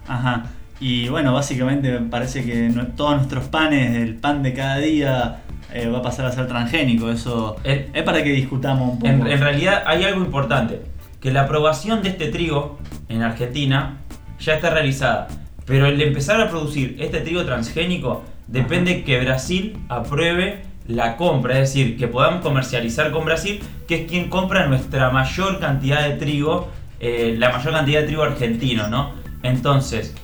Ajá. 0.06 0.50
Y 0.80 1.08
bueno, 1.08 1.32
básicamente 1.34 1.98
parece 2.10 2.44
que 2.44 2.68
no, 2.68 2.86
todos 2.88 3.16
nuestros 3.16 3.44
panes, 3.46 3.96
el 3.96 4.14
pan 4.16 4.42
de 4.42 4.54
cada 4.54 4.78
día, 4.78 5.40
eh, 5.72 5.88
va 5.88 5.98
a 5.98 6.02
pasar 6.02 6.26
a 6.26 6.32
ser 6.32 6.46
transgénico. 6.46 7.10
Eso 7.10 7.56
En- 7.64 7.88
es 7.92 8.02
para 8.04 8.22
que 8.22 8.30
discutamos 8.30 8.92
un 8.92 8.98
poco. 8.98 9.10
En, 9.10 9.26
en 9.26 9.40
realidad 9.40 9.82
hay 9.86 10.04
algo 10.04 10.20
importante, 10.24 10.82
que 11.20 11.32
la 11.32 11.42
aprobación 11.42 12.02
de 12.02 12.10
este 12.10 12.28
trigo 12.28 12.78
en 13.08 13.22
Argentina 13.22 13.98
ya 14.38 14.54
está 14.54 14.70
realizada, 14.70 15.26
pero 15.66 15.86
el 15.86 16.00
empezar 16.00 16.40
a 16.40 16.48
producir 16.48 16.96
este 17.00 17.20
trigo 17.22 17.44
transgénico 17.44 18.22
depende 18.46 19.02
que 19.02 19.18
Brasil 19.20 19.76
apruebe 19.88 20.62
la 20.86 21.16
compra, 21.16 21.54
es 21.58 21.74
decir, 21.74 21.98
que 21.98 22.06
podamos 22.08 22.40
comercializar 22.40 23.10
con 23.10 23.24
Brasil, 23.24 23.60
que 23.88 24.02
es 24.04 24.08
quien 24.08 24.30
compra 24.30 24.66
nuestra 24.68 25.10
mayor 25.10 25.58
cantidad 25.58 26.08
de 26.08 26.14
trigo, 26.14 26.68
eh, 27.00 27.34
la 27.36 27.50
mayor 27.50 27.72
cantidad 27.74 28.00
de 28.00 28.06
trigo 28.06 28.22
argentino, 28.22 28.88
¿no? 28.88 29.10
Entonces, 29.42 30.14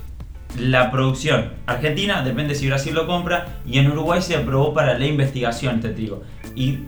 la 0.59 0.91
producción 0.91 1.53
argentina 1.67 2.23
depende 2.23 2.55
si 2.55 2.69
Brasil 2.69 2.95
lo 2.95 3.07
compra 3.07 3.59
y 3.67 3.79
en 3.79 3.91
Uruguay 3.91 4.23
se 4.23 4.37
aprobó 4.37 4.73
para 4.75 4.99
la 4.99 5.07
investigación 5.07 5.77
este 5.77 5.91
trigo. 5.91 6.23
Y 6.55 6.81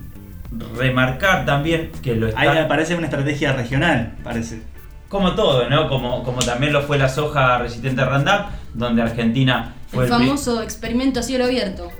remarcar 0.76 1.44
también 1.44 1.90
que 2.02 2.14
lo 2.14 2.28
está... 2.28 2.40
Ahí 2.40 2.66
parece 2.68 2.94
una 2.94 3.06
estrategia 3.06 3.52
regional, 3.52 4.16
parece. 4.22 4.62
Como 5.08 5.34
todo, 5.34 5.68
¿no? 5.68 5.88
Como, 5.88 6.22
como 6.22 6.40
también 6.40 6.72
lo 6.72 6.82
fue 6.82 6.98
la 6.98 7.08
soja 7.08 7.58
resistente 7.58 8.00
a 8.02 8.06
Roundup, 8.06 8.46
donde 8.74 9.02
Argentina 9.02 9.74
fue 9.88 10.04
El 10.06 10.12
el 10.12 10.16
pri- 10.16 10.26
famoso 10.26 10.62
experimento 10.62 11.20
a 11.20 11.22
cielo 11.22 11.44
abierto. 11.44 11.90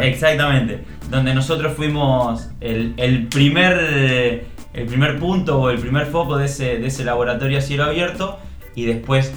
Exactamente, 0.00 0.84
donde 1.10 1.34
nosotros 1.34 1.72
fuimos 1.74 2.48
el, 2.60 2.94
el 2.96 3.26
primer, 3.26 4.46
el 4.72 4.86
primer 4.86 5.18
punto 5.18 5.60
o 5.60 5.70
el 5.70 5.78
primer 5.78 6.06
foco 6.06 6.36
de 6.38 6.46
ese, 6.46 6.78
de 6.78 6.86
ese 6.86 7.04
laboratorio 7.04 7.58
a 7.58 7.60
cielo 7.60 7.82
abierto 7.84 8.38
y 8.76 8.84
después 8.84 9.32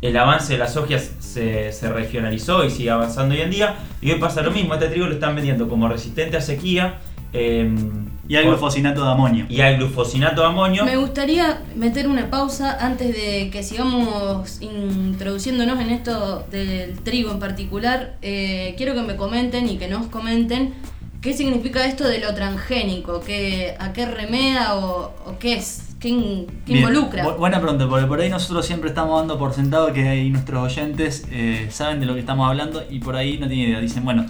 el 0.00 0.16
avance 0.16 0.52
de 0.52 0.58
la 0.58 0.68
soja 0.68 0.98
se, 0.98 1.72
se 1.72 1.92
regionalizó 1.92 2.64
y 2.64 2.70
sigue 2.70 2.90
avanzando 2.90 3.34
hoy 3.34 3.40
en 3.40 3.50
día 3.50 3.76
y 4.00 4.10
hoy 4.12 4.18
pasa 4.20 4.42
lo 4.42 4.50
mismo, 4.52 4.74
este 4.74 4.88
trigo 4.88 5.06
lo 5.06 5.14
están 5.14 5.34
vendiendo 5.34 5.68
como 5.68 5.88
resistente 5.88 6.36
a 6.36 6.40
sequía 6.40 6.98
em, 7.32 8.06
Y 8.28 8.34
por- 8.36 8.44
glufosinato 8.44 9.04
de 9.04 9.10
amonio. 9.10 9.46
y 9.48 9.60
hay 9.60 9.76
glufosinato 9.76 10.40
de 10.42 10.46
amonio. 10.46 10.84
Me 10.84 10.96
gustaría 10.96 11.62
meter 11.74 12.06
una 12.08 12.30
pausa 12.30 12.78
antes 12.80 13.08
de 13.14 13.50
que 13.50 13.62
sigamos 13.62 14.60
introduciéndonos 14.62 15.80
en 15.80 15.90
esto 15.90 16.46
del 16.50 16.98
trigo 17.00 17.30
en 17.32 17.38
particular. 17.40 18.16
Eh, 18.22 18.74
quiero 18.76 18.94
que 18.94 19.02
me 19.02 19.16
comenten 19.16 19.68
y 19.68 19.78
que 19.78 19.88
nos 19.88 20.06
comenten 20.06 20.74
qué 21.20 21.32
significa 21.34 21.84
esto 21.86 22.06
de 22.06 22.20
lo 22.20 22.34
transgénico, 22.34 23.20
qué, 23.20 23.74
a 23.78 23.92
qué 23.92 24.06
remeda 24.06 24.76
o, 24.76 25.12
o 25.26 25.38
qué 25.38 25.54
es, 25.54 25.87
qué, 26.00 26.08
in- 26.10 26.46
qué 26.66 26.78
involucra. 26.78 27.24
bu- 27.24 27.36
buena 27.38 27.60
pregunta, 27.60 27.88
porque 27.88 28.06
por 28.06 28.20
ahí 28.20 28.28
nosotros 28.30 28.64
siempre 28.66 28.88
estamos 28.90 29.18
dando 29.18 29.38
por 29.38 29.52
sentado 29.54 29.92
que 29.92 30.08
ahí 30.08 30.30
nuestros 30.30 30.62
oyentes 30.72 31.26
eh, 31.30 31.68
saben 31.70 32.00
de 32.00 32.06
lo 32.06 32.14
que 32.14 32.20
estamos 32.20 32.48
hablando 32.48 32.82
y 32.90 32.98
por 33.00 33.16
ahí 33.16 33.38
no 33.38 33.48
tienen 33.48 33.68
idea. 33.70 33.80
Dicen, 33.80 34.04
bueno, 34.04 34.26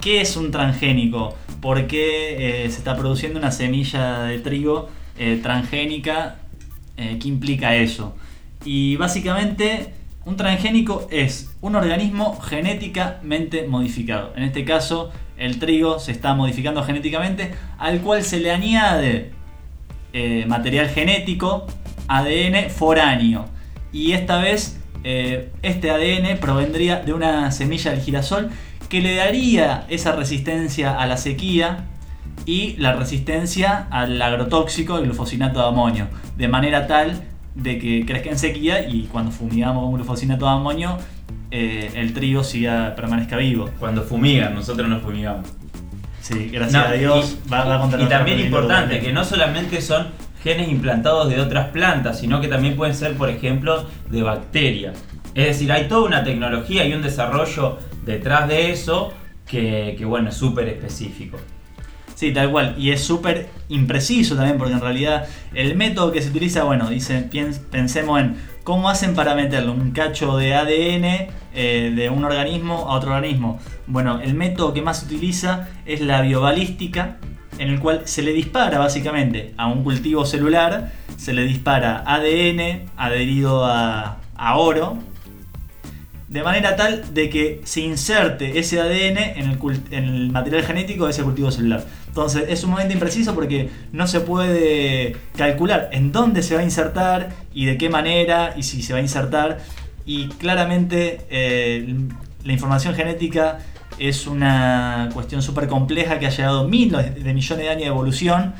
¿Qué 0.00 0.20
es 0.20 0.36
un 0.36 0.52
transgénico? 0.52 1.34
¿Por 1.60 1.88
qué 1.88 2.64
eh, 2.64 2.70
se 2.70 2.78
está 2.78 2.96
produciendo 2.96 3.36
una 3.40 3.50
semilla 3.50 4.20
de 4.22 4.38
trigo 4.38 4.88
eh, 5.18 5.40
transgénica? 5.42 6.36
¿Qué 6.96 7.18
implica 7.28 7.74
eso? 7.74 8.14
Y 8.64 8.94
básicamente 8.94 9.92
un 10.24 10.36
transgénico 10.36 11.08
es 11.10 11.50
un 11.60 11.74
organismo 11.74 12.38
genéticamente 12.40 13.66
modificado. 13.66 14.32
En 14.36 14.44
este 14.44 14.64
caso, 14.64 15.10
el 15.36 15.58
trigo 15.58 15.98
se 15.98 16.12
está 16.12 16.34
modificando 16.34 16.82
genéticamente, 16.84 17.52
al 17.78 18.00
cual 18.00 18.22
se 18.22 18.38
le 18.38 18.52
añade 18.52 19.32
eh, 20.20 20.46
material 20.46 20.88
genético, 20.88 21.68
ADN 22.08 22.70
foráneo. 22.70 23.44
Y 23.92 24.14
esta 24.14 24.38
vez 24.38 24.80
eh, 25.04 25.52
este 25.62 25.92
ADN 25.92 26.38
provendría 26.40 26.96
de 26.96 27.12
una 27.12 27.52
semilla 27.52 27.92
del 27.92 28.00
girasol 28.00 28.50
que 28.88 29.00
le 29.00 29.14
daría 29.14 29.86
esa 29.88 30.16
resistencia 30.16 30.98
a 30.98 31.06
la 31.06 31.18
sequía 31.18 31.84
y 32.46 32.74
la 32.78 32.94
resistencia 32.94 33.86
al 33.92 34.20
agrotóxico, 34.20 34.98
el 34.98 35.04
glufosinato 35.04 35.60
de 35.60 35.68
amonio, 35.68 36.08
de 36.36 36.48
manera 36.48 36.88
tal 36.88 37.22
de 37.54 37.78
que 37.78 38.04
crezca 38.04 38.30
en 38.30 38.40
sequía 38.40 38.88
y 38.88 39.04
cuando 39.04 39.30
fumigamos 39.30 39.84
con 39.84 39.94
glufosinato 39.94 40.46
de 40.46 40.50
amonio 40.50 40.98
eh, 41.52 41.92
el 41.94 42.12
trigo 42.12 42.42
siga, 42.42 42.96
permanezca 42.96 43.36
vivo. 43.36 43.70
Cuando 43.78 44.02
fumigan, 44.02 44.52
nosotros 44.52 44.88
no 44.88 44.98
fumigamos. 44.98 45.46
Sí, 46.28 46.50
gracias 46.52 46.82
No, 46.82 46.90
a 46.90 46.92
Dios 46.92 47.38
y, 47.46 47.48
va, 47.48 47.64
va 47.64 47.80
contra 47.80 47.98
y 47.98 48.02
nuestra 48.02 48.18
también 48.18 48.40
importante 48.40 49.00
que 49.00 49.12
no 49.12 49.24
solamente 49.24 49.80
son 49.80 50.08
genes 50.42 50.68
implantados 50.68 51.30
de 51.30 51.40
otras 51.40 51.70
plantas, 51.70 52.20
sino 52.20 52.40
que 52.42 52.48
también 52.48 52.76
pueden 52.76 52.94
ser, 52.94 53.14
por 53.14 53.30
ejemplo, 53.30 53.86
de 54.10 54.22
bacterias. 54.22 55.02
Es 55.34 55.46
decir, 55.46 55.72
hay 55.72 55.88
toda 55.88 56.06
una 56.06 56.22
tecnología 56.24 56.84
y 56.84 56.92
un 56.92 57.00
desarrollo 57.00 57.78
detrás 58.04 58.46
de 58.46 58.70
eso 58.70 59.14
que, 59.46 59.94
que, 59.96 60.04
bueno, 60.04 60.28
es 60.28 60.36
súper 60.36 60.68
específico. 60.68 61.38
Sí, 62.14 62.32
tal 62.32 62.50
cual. 62.50 62.74
Y 62.76 62.90
es 62.90 63.00
súper 63.00 63.48
impreciso 63.68 64.36
también, 64.36 64.58
porque 64.58 64.74
en 64.74 64.80
realidad 64.80 65.26
el 65.54 65.76
método 65.76 66.12
que 66.12 66.20
se 66.20 66.28
utiliza, 66.28 66.64
bueno, 66.64 66.90
dice, 66.90 67.28
pensemos 67.70 68.20
en 68.20 68.36
cómo 68.68 68.90
hacen 68.90 69.14
para 69.14 69.34
meterle 69.34 69.70
un 69.70 69.92
cacho 69.92 70.36
de 70.36 70.54
ADN 70.54 71.30
eh, 71.54 71.90
de 71.96 72.10
un 72.10 72.22
organismo 72.22 72.74
a 72.90 72.96
otro 72.98 73.14
organismo. 73.14 73.58
Bueno, 73.86 74.20
el 74.20 74.34
método 74.34 74.74
que 74.74 74.82
más 74.82 74.98
se 74.98 75.06
utiliza 75.06 75.68
es 75.86 76.02
la 76.02 76.20
biobalística, 76.20 77.16
en 77.58 77.70
el 77.70 77.80
cual 77.80 78.02
se 78.04 78.20
le 78.20 78.34
dispara 78.34 78.78
básicamente 78.78 79.54
a 79.56 79.68
un 79.68 79.82
cultivo 79.84 80.26
celular, 80.26 80.92
se 81.16 81.32
le 81.32 81.44
dispara 81.44 82.02
ADN 82.04 82.90
adherido 82.98 83.64
a, 83.64 84.18
a 84.36 84.56
oro, 84.58 84.98
de 86.28 86.42
manera 86.42 86.76
tal 86.76 87.14
de 87.14 87.30
que 87.30 87.62
se 87.64 87.80
inserte 87.80 88.58
ese 88.58 88.82
ADN 88.82 89.16
en 89.38 89.48
el, 89.50 89.58
cult- 89.58 89.90
en 89.92 90.04
el 90.04 90.30
material 90.30 90.62
genético 90.62 91.06
de 91.06 91.12
ese 91.12 91.22
cultivo 91.22 91.50
celular. 91.50 91.86
Entonces 92.18 92.46
es 92.48 92.58
sumamente 92.58 92.94
impreciso 92.94 93.32
porque 93.32 93.70
no 93.92 94.08
se 94.08 94.18
puede 94.18 95.14
calcular 95.36 95.88
en 95.92 96.10
dónde 96.10 96.42
se 96.42 96.56
va 96.56 96.62
a 96.62 96.64
insertar 96.64 97.28
y 97.54 97.66
de 97.66 97.78
qué 97.78 97.88
manera 97.88 98.54
y 98.56 98.64
si 98.64 98.82
se 98.82 98.92
va 98.92 98.98
a 98.98 99.02
insertar. 99.02 99.60
Y 100.04 100.26
claramente 100.26 101.20
eh, 101.30 101.94
la 102.42 102.52
información 102.52 102.96
genética 102.96 103.60
es 104.00 104.26
una 104.26 105.10
cuestión 105.14 105.42
súper 105.42 105.68
compleja 105.68 106.18
que 106.18 106.26
ha 106.26 106.30
llevado 106.30 106.66
miles 106.66 107.22
de 107.22 107.34
millones 107.34 107.64
de 107.64 107.70
años 107.70 107.82
de 107.82 107.86
evolución 107.86 108.54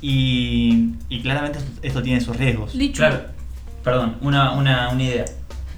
y, 0.00 0.94
y 1.08 1.22
claramente 1.22 1.60
esto 1.82 2.02
tiene 2.02 2.20
sus 2.20 2.36
riesgos. 2.36 2.74
Lichu, 2.74 2.96
Claro, 2.96 3.20
perdón, 3.84 4.16
una, 4.22 4.54
una, 4.54 4.88
una 4.88 5.02
idea. 5.04 5.24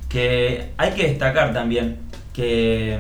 Que 0.09 0.71
hay 0.79 0.93
que 0.93 1.09
destacar 1.09 1.53
también 1.53 1.99
que, 2.33 2.99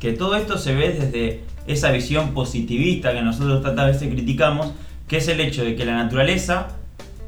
que 0.00 0.12
todo 0.12 0.36
esto 0.36 0.56
se 0.56 0.74
ve 0.74 0.92
desde 0.98 1.47
esa 1.68 1.90
visión 1.92 2.32
positivista 2.34 3.12
que 3.12 3.22
nosotros 3.22 3.62
tantas 3.62 3.86
veces 3.86 4.08
criticamos, 4.12 4.72
que 5.06 5.18
es 5.18 5.28
el 5.28 5.40
hecho 5.40 5.64
de 5.64 5.76
que 5.76 5.84
la 5.84 5.94
naturaleza 5.94 6.68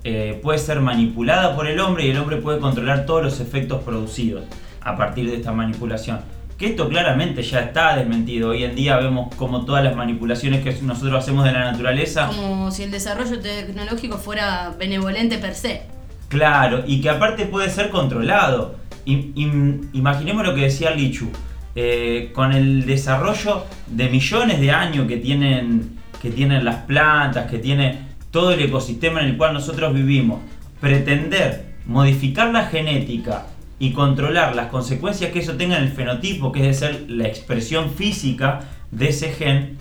eh, 0.04 0.38
puede 0.42 0.58
ser 0.58 0.80
manipulada 0.80 1.54
por 1.54 1.66
el 1.66 1.78
hombre 1.80 2.06
y 2.06 2.10
el 2.10 2.18
hombre 2.18 2.38
puede 2.38 2.58
controlar 2.58 3.06
todos 3.06 3.22
los 3.22 3.40
efectos 3.40 3.82
producidos 3.82 4.44
a 4.80 4.96
partir 4.96 5.28
de 5.30 5.36
esta 5.36 5.52
manipulación. 5.52 6.20
Que 6.58 6.66
esto 6.66 6.88
claramente 6.90 7.42
ya 7.42 7.60
está 7.60 7.96
desmentido. 7.96 8.50
Hoy 8.50 8.64
en 8.64 8.74
día 8.74 8.98
vemos 8.98 9.34
como 9.36 9.64
todas 9.64 9.82
las 9.82 9.96
manipulaciones 9.96 10.62
que 10.62 10.72
nosotros 10.82 11.14
hacemos 11.22 11.44
de 11.44 11.52
la 11.52 11.70
naturaleza 11.72 12.26
como 12.26 12.70
si 12.70 12.82
el 12.82 12.90
desarrollo 12.90 13.40
tecnológico 13.40 14.18
fuera 14.18 14.74
benevolente 14.78 15.38
per 15.38 15.54
se. 15.54 15.82
Claro, 16.28 16.84
y 16.86 17.00
que 17.00 17.08
aparte 17.10 17.46
puede 17.46 17.70
ser 17.70 17.88
controlado. 17.90 18.76
Im- 19.06 19.32
im- 19.34 19.88
imaginemos 19.94 20.46
lo 20.46 20.54
que 20.54 20.60
decía 20.62 20.90
Lichu. 20.90 21.28
Eh, 21.74 22.30
con 22.34 22.52
el 22.52 22.86
desarrollo 22.86 23.64
de 23.86 24.08
millones 24.08 24.60
de 24.60 24.70
años 24.70 25.06
que 25.06 25.16
tienen, 25.16 25.98
que 26.20 26.30
tienen 26.30 26.64
las 26.64 26.76
plantas, 26.84 27.50
que 27.50 27.58
tiene 27.58 28.10
todo 28.30 28.52
el 28.52 28.60
ecosistema 28.60 29.20
en 29.20 29.28
el 29.28 29.36
cual 29.36 29.54
nosotros 29.54 29.94
vivimos, 29.94 30.40
pretender 30.80 31.74
modificar 31.86 32.52
la 32.52 32.66
genética 32.66 33.46
y 33.78 33.92
controlar 33.92 34.54
las 34.54 34.68
consecuencias 34.68 35.32
que 35.32 35.40
eso 35.40 35.56
tenga 35.56 35.78
en 35.78 35.84
el 35.84 35.90
fenotipo, 35.90 36.52
que 36.52 36.60
es 36.60 36.66
de 36.66 36.74
ser 36.74 37.04
la 37.08 37.26
expresión 37.26 37.90
física 37.90 38.60
de 38.90 39.08
ese 39.08 39.32
gen, 39.32 39.78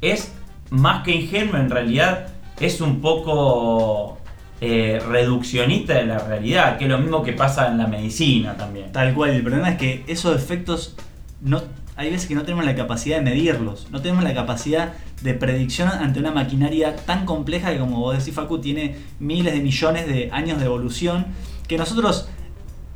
es 0.00 0.34
más 0.70 1.04
que 1.04 1.12
ingenuo, 1.12 1.56
en 1.56 1.70
realidad 1.70 2.28
es 2.60 2.80
un 2.80 3.00
poco 3.00 4.18
eh, 4.60 5.00
reduccionista 5.06 5.94
de 5.94 6.06
la 6.06 6.18
realidad, 6.18 6.78
que 6.78 6.84
es 6.84 6.90
lo 6.90 6.98
mismo 6.98 7.22
que 7.22 7.32
pasa 7.32 7.68
en 7.68 7.78
la 7.78 7.86
medicina 7.86 8.56
también. 8.56 8.90
Tal 8.90 9.14
cual, 9.14 9.30
el 9.30 9.42
problema 9.42 9.70
es 9.70 9.78
que 9.78 10.04
esos 10.06 10.34
efectos 10.34 10.96
no, 11.40 11.62
hay 11.96 12.10
veces 12.10 12.28
que 12.28 12.34
no 12.34 12.42
tenemos 12.42 12.64
la 12.64 12.74
capacidad 12.74 13.16
de 13.16 13.22
medirlos, 13.22 13.88
no 13.90 14.02
tenemos 14.02 14.24
la 14.24 14.34
capacidad 14.34 14.94
de 15.22 15.34
predicción 15.34 15.88
ante 15.88 16.20
una 16.20 16.30
maquinaria 16.30 16.96
tan 16.96 17.24
compleja 17.24 17.72
que 17.72 17.78
como 17.78 18.00
vos 18.00 18.18
decís 18.18 18.34
Facu 18.34 18.58
tiene 18.58 18.96
miles 19.18 19.54
de 19.54 19.60
millones 19.60 20.06
de 20.06 20.28
años 20.32 20.58
de 20.58 20.66
evolución 20.66 21.26
que 21.66 21.78
nosotros 21.78 22.28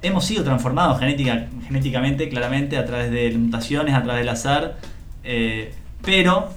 hemos 0.02 0.25
sido 0.25 0.44
transformados 0.44 0.99
genética, 0.99 1.49
genéticamente 1.66 2.28
claramente 2.28 2.76
a 2.76 2.85
través 2.85 3.11
de 3.11 3.37
mutaciones, 3.37 3.94
a 3.94 4.02
través 4.02 4.23
del 4.23 4.28
azar, 4.28 4.78
eh, 5.25 5.73
pero 6.02 6.50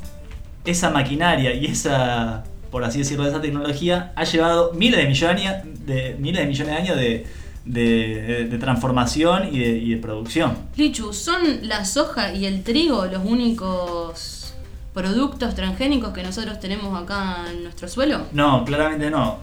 esa 0.65 0.89
maquinaria 0.89 1.53
y 1.53 1.65
esa, 1.65 2.43
por 2.71 2.83
así 2.83 2.99
decirlo, 2.99 3.27
esa 3.27 3.41
tecnología 3.41 4.13
ha 4.15 4.23
llevado 4.23 4.71
miles 4.73 5.01
de 5.01 5.07
millones 5.07 5.51
de, 5.85 6.15
miles 6.19 6.41
de, 6.41 6.47
millones 6.47 6.73
de 6.73 6.81
años 6.81 6.97
de, 6.97 7.25
de, 7.65 8.21
de- 8.21 8.45
de 8.45 8.57
transformación 8.57 9.49
y 9.53 9.59
de, 9.59 9.69
y 9.77 9.89
de 9.95 9.97
producción. 9.97 10.55
Lichu, 10.75 11.13
¿son 11.13 11.41
la 11.67 11.85
soja 11.85 12.33
y 12.33 12.45
el 12.45 12.63
trigo 12.63 13.05
los 13.05 13.23
únicos 13.25 14.53
productos 14.93 15.55
transgénicos 15.55 16.13
que 16.13 16.23
nosotros 16.23 16.59
tenemos 16.59 17.01
acá 17.01 17.45
en 17.51 17.63
nuestro 17.63 17.87
suelo? 17.87 18.21
No, 18.33 18.63
claramente 18.65 19.09
no. 19.09 19.37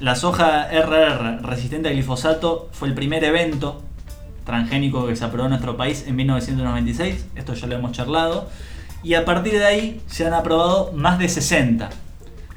La 0.00 0.14
soja 0.16 0.68
RR 0.70 1.40
resistente 1.42 1.88
al 1.88 1.94
glifosato 1.94 2.68
fue 2.72 2.88
el 2.88 2.94
primer 2.94 3.22
evento 3.24 3.82
transgénico 4.44 5.06
que 5.06 5.14
se 5.16 5.24
aprobó 5.24 5.44
en 5.44 5.50
nuestro 5.50 5.76
país 5.76 6.04
en 6.06 6.16
1996. 6.16 7.26
Esto 7.36 7.54
ya 7.54 7.66
lo 7.66 7.74
hemos 7.76 7.92
charlado. 7.92 8.48
Y 9.02 9.14
a 9.14 9.24
partir 9.24 9.52
de 9.52 9.64
ahí 9.64 10.00
se 10.06 10.26
han 10.26 10.32
aprobado 10.34 10.92
más 10.92 11.18
de 11.18 11.28
60. 11.28 11.90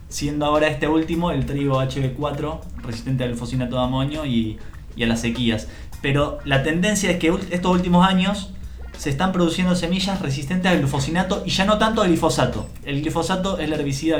Siendo 0.09 0.45
ahora 0.45 0.67
este 0.67 0.87
último 0.87 1.31
el 1.31 1.45
trigo 1.45 1.81
HB4 1.81 2.59
resistente 2.83 3.23
al 3.23 3.29
glufosinato 3.31 3.75
de 3.77 3.83
amonio 3.83 4.25
y, 4.25 4.57
y 4.95 5.03
a 5.03 5.07
las 5.07 5.21
sequías. 5.21 5.67
Pero 6.01 6.39
la 6.45 6.63
tendencia 6.63 7.11
es 7.11 7.17
que 7.17 7.33
estos 7.51 7.71
últimos 7.71 8.07
años 8.07 8.53
se 8.97 9.09
están 9.09 9.31
produciendo 9.31 9.75
semillas 9.75 10.21
resistentes 10.21 10.71
al 10.71 10.79
glufosinato 10.79 11.43
y 11.45 11.49
ya 11.49 11.65
no 11.65 11.77
tanto 11.77 12.01
al 12.01 12.09
glifosato. 12.09 12.69
El 12.83 13.01
glifosato 13.01 13.57
es 13.57 13.65
el 13.65 13.73
herbicida 13.73 14.17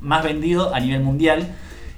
más 0.00 0.22
vendido 0.22 0.74
a 0.74 0.80
nivel 0.80 1.02
mundial 1.02 1.48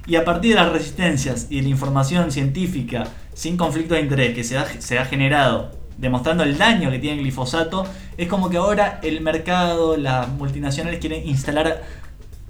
y 0.07 0.15
a 0.15 0.25
partir 0.25 0.55
de 0.55 0.61
las 0.61 0.71
resistencias 0.71 1.47
y 1.49 1.57
de 1.57 1.63
la 1.63 1.69
información 1.69 2.31
científica 2.31 3.05
sin 3.33 3.57
conflicto 3.57 3.95
de 3.95 4.01
interés 4.01 4.33
que 4.35 4.43
se 4.43 4.57
ha, 4.57 4.65
se 4.81 4.99
ha 4.99 5.05
generado 5.05 5.71
demostrando 5.97 6.43
el 6.43 6.57
daño 6.57 6.89
que 6.89 6.99
tiene 6.99 7.17
el 7.17 7.23
glifosato, 7.23 7.85
es 8.17 8.27
como 8.27 8.49
que 8.49 8.57
ahora 8.57 8.99
el 9.03 9.21
mercado, 9.21 9.97
las 9.97 10.27
multinacionales 10.29 10.99
quieren 10.99 11.27
instalar 11.27 11.83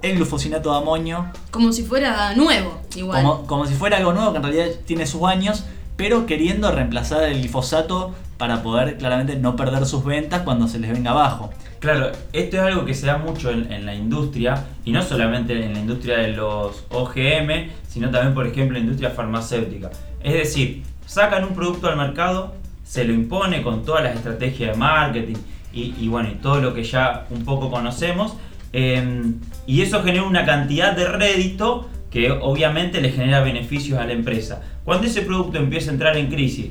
el 0.02 0.16
glufosinato 0.16 0.70
de 0.72 0.78
amonio 0.78 1.26
Como 1.50 1.72
si 1.72 1.82
fuera 1.82 2.34
nuevo, 2.34 2.80
igual. 2.94 3.22
como, 3.22 3.46
como 3.46 3.66
si 3.66 3.74
fuera 3.74 3.98
algo 3.98 4.12
nuevo 4.12 4.32
que 4.32 4.38
en 4.38 4.42
realidad 4.42 4.66
tiene 4.84 5.06
sus 5.06 5.22
años, 5.22 5.64
pero 5.96 6.26
queriendo 6.26 6.70
reemplazar 6.72 7.22
el 7.24 7.38
glifosato 7.38 8.14
para 8.36 8.62
poder 8.62 8.98
claramente 8.98 9.36
no 9.36 9.54
perder 9.54 9.86
sus 9.86 10.04
ventas 10.04 10.42
cuando 10.42 10.66
se 10.66 10.80
les 10.80 10.90
venga 10.92 11.12
abajo. 11.12 11.50
Claro, 11.78 12.10
esto 12.32 12.56
es 12.56 12.62
algo 12.62 12.84
que 12.84 12.94
se 12.94 13.06
da 13.06 13.18
mucho 13.18 13.50
en, 13.50 13.72
en 13.72 13.86
la 13.86 13.94
industria, 13.94 14.66
y 14.84 14.92
no 14.92 15.02
solamente 15.02 15.64
en 15.64 15.72
la 15.74 15.78
industria 15.80 16.18
de 16.18 16.28
los 16.28 16.84
OGM, 16.90 17.70
sino 17.88 18.10
también, 18.10 18.34
por 18.34 18.46
ejemplo, 18.46 18.76
en 18.76 18.84
la 18.84 18.90
industria 18.90 19.10
farmacéutica. 19.10 19.90
Es 20.22 20.34
decir, 20.34 20.82
sacan 21.06 21.44
un 21.44 21.54
producto 21.54 21.88
al 21.88 21.96
mercado, 21.96 22.54
se 22.84 23.04
lo 23.04 23.12
impone 23.12 23.62
con 23.62 23.84
todas 23.84 24.02
las 24.04 24.16
estrategias 24.16 24.72
de 24.72 24.76
marketing 24.78 25.36
y, 25.72 25.94
y 25.98 26.08
bueno, 26.08 26.28
y 26.30 26.34
todo 26.34 26.60
lo 26.60 26.74
que 26.74 26.84
ya 26.84 27.26
un 27.30 27.44
poco 27.44 27.70
conocemos, 27.70 28.34
eh, 28.72 29.32
y 29.66 29.82
eso 29.82 30.02
genera 30.02 30.24
una 30.24 30.44
cantidad 30.44 30.96
de 30.96 31.06
rédito 31.06 31.88
que 32.10 32.30
obviamente 32.30 33.00
le 33.00 33.10
genera 33.10 33.40
beneficios 33.40 33.98
a 33.98 34.06
la 34.06 34.12
empresa. 34.12 34.62
Cuando 34.84 35.06
ese 35.06 35.22
producto 35.22 35.58
empieza 35.58 35.90
a 35.90 35.94
entrar 35.94 36.16
en 36.16 36.28
crisis, 36.28 36.70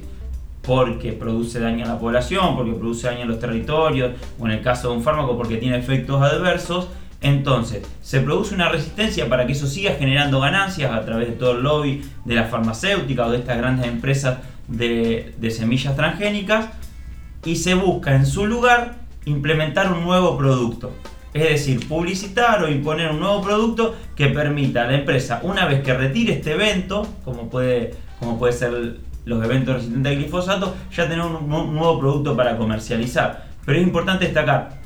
porque 0.62 1.13
produce 1.13 1.60
daño 1.60 1.86
a 1.86 1.88
la 1.88 2.00
población, 2.00 2.55
porque 2.55 2.74
produce 2.74 3.08
daño 3.08 3.24
a 3.24 3.25
los 3.25 3.39
territorios, 3.39 4.12
o 4.39 4.46
en 4.46 4.51
el 4.51 4.62
caso 4.62 4.89
de 4.89 4.98
un 4.98 5.03
fármaco 5.03 5.36
porque 5.38 5.58
tiene 5.58 5.77
efectos 5.77 6.22
adversos, 6.22 6.88
entonces 7.22 7.84
se 8.01 8.20
produce 8.22 8.53
una 8.53 8.70
resistencia 8.70 9.29
para 9.29 9.46
que 9.46 9.53
eso 9.53 9.67
siga 9.67 9.93
generando 9.93 10.39
ganancias 10.39 10.91
a 10.91 11.05
través 11.05 11.27
de 11.27 11.34
todo 11.34 11.53
el 11.53 11.63
lobby 11.63 12.03
de 12.25 12.36
la 12.36 12.46
farmacéutica 12.46 13.25
o 13.25 13.31
de 13.31 13.38
estas 13.38 13.58
grandes 13.58 13.88
empresas 13.88 14.39
de 14.67 15.51
semillas 15.51 15.96
transgénicas 15.96 16.70
y 17.46 17.55
se 17.55 17.74
busca 17.74 18.15
en 18.15 18.25
su 18.25 18.46
lugar 18.46 18.96
implementar 19.25 19.91
un 19.91 20.03
nuevo 20.03 20.38
producto. 20.38 20.91
Es 21.33 21.43
decir, 21.43 21.88
publicitar 21.88 22.61
o 22.63 22.69
imponer 22.69 23.11
un 23.11 23.19
nuevo 23.19 23.41
producto 23.41 23.95
que 24.15 24.27
permita 24.27 24.83
a 24.83 24.88
la 24.88 24.95
empresa, 24.95 25.39
una 25.43 25.65
vez 25.65 25.81
que 25.81 25.93
retire 25.93 26.33
este 26.33 26.53
evento, 26.53 27.07
como 27.23 27.50
puede, 27.50 27.93
como 28.19 28.38
puede 28.38 28.53
ser 28.53 28.97
los 29.23 29.43
eventos 29.43 29.75
resistentes 29.75 30.11
al 30.11 30.17
glifosato, 30.17 30.75
ya 30.93 31.07
tener 31.07 31.23
un, 31.25 31.47
nuevo 31.47 32.00
producto 32.00 32.35
para 32.35 32.57
comercializar. 32.57 33.45
Pero 33.65 33.77
es 33.77 33.83
importante 33.83 34.25
destacar, 34.25 34.81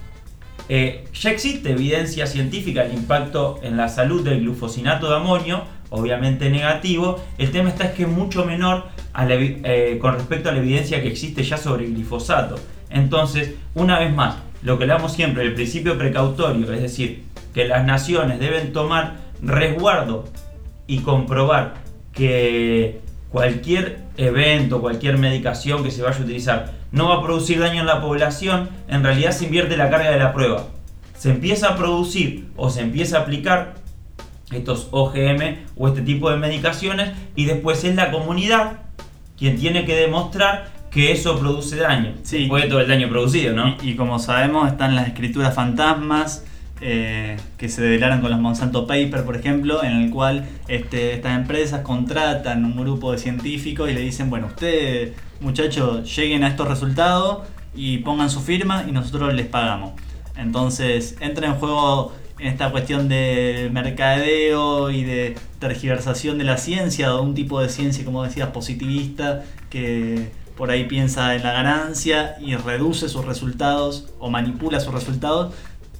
eh, 0.69 1.05
ya 1.13 1.31
existe 1.31 1.71
evidencia 1.71 2.27
científica 2.27 2.83
del 2.83 2.93
impacto 2.93 3.59
en 3.63 3.77
la 3.77 3.89
salud 3.89 4.23
del 4.23 4.41
glufosinato 4.41 5.09
de 5.09 5.15
amonio, 5.15 5.63
obviamente 5.89 6.49
negativo. 6.51 7.23
El 7.39 7.51
tema 7.51 7.69
está 7.69 7.85
es 7.85 7.91
que 7.93 8.03
es 8.03 8.09
mucho 8.09 8.45
menor 8.45 8.85
eh, 9.17 9.97
con 9.99 10.13
respecto 10.13 10.49
a 10.49 10.51
la 10.51 10.59
evidencia 10.59 11.01
que 11.01 11.07
existe 11.07 11.43
ya 11.43 11.57
sobre 11.57 11.85
el 11.85 11.95
glifosato. 11.95 12.59
Entonces, 12.89 13.55
una 13.73 13.99
vez 13.99 14.13
más, 14.13 14.35
lo 14.65 14.79
que 14.79 14.85
hablamos 14.85 15.13
siempre, 15.13 15.43
el 15.43 15.53
principio 15.53 15.95
precautorio, 15.95 16.73
es 16.73 16.81
decir, 16.81 17.23
que 17.53 17.65
las 17.67 17.85
naciones 17.85 18.39
deben 18.39 18.73
tomar 18.73 19.17
resguardo 19.41 20.25
y 20.87 20.99
comprobar 20.99 21.75
que 22.13 22.99
cualquier 23.29 23.99
evento, 24.17 24.81
cualquier 24.81 25.19
medicación 25.19 25.83
que 25.83 25.91
se 25.91 26.01
vaya 26.01 26.17
a 26.17 26.21
utilizar 26.21 26.73
no 26.91 27.09
va 27.09 27.17
a 27.17 27.21
producir 27.21 27.59
daño 27.59 27.81
en 27.81 27.85
la 27.85 28.01
población, 28.01 28.69
en 28.87 29.03
realidad 29.03 29.31
se 29.31 29.45
invierte 29.45 29.77
la 29.77 29.91
carga 29.91 30.09
de 30.09 30.17
la 30.17 30.33
prueba. 30.33 30.65
Se 31.15 31.29
empieza 31.29 31.69
a 31.69 31.75
producir 31.75 32.47
o 32.55 32.71
se 32.71 32.81
empieza 32.81 33.19
a 33.19 33.21
aplicar 33.21 33.75
estos 34.51 34.87
OGM 34.89 35.57
o 35.77 35.89
este 35.89 36.01
tipo 36.01 36.31
de 36.31 36.37
medicaciones 36.37 37.11
y 37.35 37.45
después 37.45 37.83
es 37.83 37.95
la 37.95 38.09
comunidad 38.09 38.79
quien 39.37 39.57
tiene 39.57 39.85
que 39.85 39.95
demostrar 39.95 40.71
que 40.95 41.11
eso 41.11 41.37
produce 41.37 41.75
daño. 41.75 42.13
Sí. 42.23 42.47
De 42.47 42.67
todo 42.69 42.79
el 42.79 42.87
daño 42.87 43.09
producido, 43.09 43.53
¿no? 43.53 43.75
Y, 43.83 43.89
y 43.89 43.95
como 43.97 44.17
sabemos 44.17 44.71
están 44.71 44.95
las 44.95 45.09
escrituras 45.09 45.53
fantasmas 45.53 46.45
eh, 46.79 47.35
que 47.57 47.67
se 47.67 47.81
develaron 47.81 48.21
con 48.21 48.31
los 48.31 48.39
Monsanto 48.39 48.87
Papers, 48.87 49.23
por 49.23 49.35
ejemplo, 49.35 49.83
en 49.83 49.91
el 49.91 50.09
cual 50.09 50.47
este, 50.69 51.13
estas 51.13 51.37
empresas 51.37 51.81
contratan 51.81 52.63
un 52.63 52.77
grupo 52.77 53.11
de 53.11 53.17
científicos 53.17 53.91
y 53.91 53.93
le 53.93 53.99
dicen, 53.99 54.29
bueno, 54.29 54.47
ustedes 54.47 55.11
muchachos 55.41 56.15
lleguen 56.15 56.45
a 56.45 56.47
estos 56.47 56.65
resultados 56.65 57.45
y 57.75 57.97
pongan 57.97 58.29
su 58.29 58.39
firma 58.39 58.85
y 58.87 58.93
nosotros 58.93 59.33
les 59.33 59.47
pagamos. 59.47 59.99
Entonces 60.37 61.17
entra 61.19 61.47
en 61.47 61.55
juego 61.55 62.13
esta 62.39 62.71
cuestión 62.71 63.09
de 63.09 63.69
mercadeo 63.73 64.91
y 64.91 65.03
de 65.03 65.35
tergiversación 65.59 66.37
de 66.37 66.45
la 66.45 66.55
ciencia, 66.55 67.15
o 67.15 67.21
un 67.21 67.35
tipo 67.35 67.59
de 67.59 67.67
ciencia, 67.67 68.05
como 68.05 68.23
decías, 68.23 68.47
positivista, 68.51 69.43
que 69.69 70.44
por 70.57 70.71
ahí 70.71 70.85
piensa 70.85 71.35
en 71.35 71.43
la 71.43 71.51
ganancia 71.51 72.35
y 72.39 72.55
reduce 72.55 73.09
sus 73.09 73.25
resultados 73.25 74.07
o 74.19 74.29
manipula 74.29 74.79
sus 74.79 74.93
resultados 74.93 75.53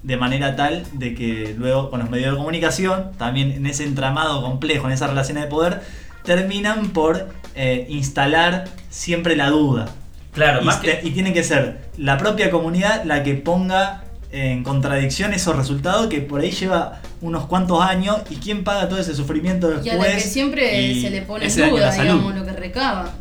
de 0.03 0.17
manera 0.17 0.55
tal 0.55 0.85
de 0.93 1.15
que 1.15 1.55
luego 1.57 1.89
con 1.89 1.99
los 1.99 2.09
medios 2.09 2.31
de 2.31 2.37
comunicación, 2.37 3.11
también 3.17 3.51
en 3.51 3.65
ese 3.65 3.83
entramado 3.83 4.41
complejo, 4.43 4.85
en 4.85 4.93
esas 4.93 5.09
relaciones 5.09 5.45
de 5.45 5.49
poder, 5.49 5.81
terminan 6.23 6.89
por 6.89 7.29
eh, 7.55 7.87
instalar 7.89 8.65
siempre 8.89 9.35
la 9.35 9.49
duda. 9.49 9.89
Claro, 10.31 10.61
y, 10.61 10.65
más 10.65 10.77
que... 10.77 10.99
y 11.03 11.11
tiene 11.11 11.33
que 11.33 11.43
ser 11.43 11.89
la 11.97 12.17
propia 12.17 12.51
comunidad 12.51 13.03
la 13.03 13.23
que 13.23 13.33
ponga 13.33 14.03
en 14.31 14.63
contradicción 14.63 15.33
esos 15.33 15.55
resultados 15.55 16.07
que 16.07 16.21
por 16.21 16.41
ahí 16.41 16.51
lleva 16.51 16.99
unos 17.21 17.45
cuantos 17.45 17.81
años 17.81 18.17
y 18.29 18.35
quién 18.35 18.63
paga 18.63 18.87
todo 18.87 18.99
ese 18.99 19.15
sufrimiento 19.15 19.69
después. 19.69 19.87
Y 19.87 19.89
a 19.89 19.95
la 19.97 20.05
que 20.05 20.19
siempre 20.19 20.81
y 20.81 21.01
se 21.01 21.09
le 21.09 21.21
pone 21.23 21.47
en 21.47 21.69
duda, 21.69 21.91
digamos, 21.91 22.35
lo 22.35 22.45
que 22.45 22.51
recaba. 22.51 23.13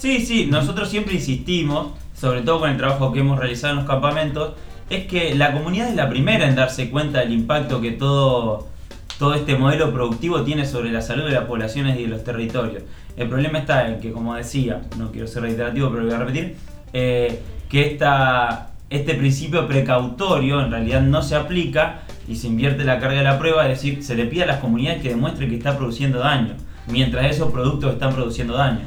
Sí, 0.00 0.24
sí, 0.24 0.46
nosotros 0.46 0.88
siempre 0.88 1.12
insistimos, 1.12 1.88
sobre 2.14 2.40
todo 2.40 2.60
con 2.60 2.70
el 2.70 2.78
trabajo 2.78 3.12
que 3.12 3.20
hemos 3.20 3.38
realizado 3.38 3.74
en 3.74 3.80
los 3.80 3.86
campamentos, 3.86 4.54
es 4.88 5.04
que 5.04 5.34
la 5.34 5.52
comunidad 5.52 5.90
es 5.90 5.94
la 5.94 6.08
primera 6.08 6.48
en 6.48 6.56
darse 6.56 6.88
cuenta 6.88 7.18
del 7.18 7.34
impacto 7.34 7.82
que 7.82 7.90
todo, 7.90 8.66
todo 9.18 9.34
este 9.34 9.58
modelo 9.58 9.92
productivo 9.92 10.40
tiene 10.42 10.64
sobre 10.64 10.90
la 10.90 11.02
salud 11.02 11.24
de 11.24 11.32
las 11.32 11.44
poblaciones 11.44 11.98
y 11.98 12.04
de 12.04 12.08
los 12.08 12.24
territorios. 12.24 12.82
El 13.18 13.28
problema 13.28 13.58
está 13.58 13.88
en 13.88 14.00
que, 14.00 14.10
como 14.10 14.34
decía, 14.34 14.80
no 14.96 15.12
quiero 15.12 15.26
ser 15.26 15.42
reiterativo, 15.42 15.90
pero 15.90 16.00
lo 16.00 16.06
voy 16.06 16.16
a 16.16 16.18
repetir, 16.20 16.56
eh, 16.94 17.42
que 17.68 17.92
esta, 17.92 18.70
este 18.88 19.12
principio 19.12 19.68
precautorio 19.68 20.62
en 20.62 20.70
realidad 20.70 21.02
no 21.02 21.20
se 21.20 21.36
aplica 21.36 22.04
y 22.26 22.36
se 22.36 22.46
invierte 22.46 22.84
la 22.84 23.00
carga 23.00 23.18
de 23.18 23.24
la 23.24 23.38
prueba, 23.38 23.64
es 23.64 23.82
decir, 23.82 24.02
se 24.02 24.14
le 24.14 24.24
pide 24.24 24.44
a 24.44 24.46
las 24.46 24.60
comunidades 24.60 25.02
que 25.02 25.10
demuestren 25.10 25.50
que 25.50 25.56
está 25.56 25.76
produciendo 25.76 26.20
daño, 26.20 26.54
mientras 26.86 27.26
esos 27.26 27.52
productos 27.52 27.92
están 27.92 28.14
produciendo 28.14 28.54
daño. 28.54 28.80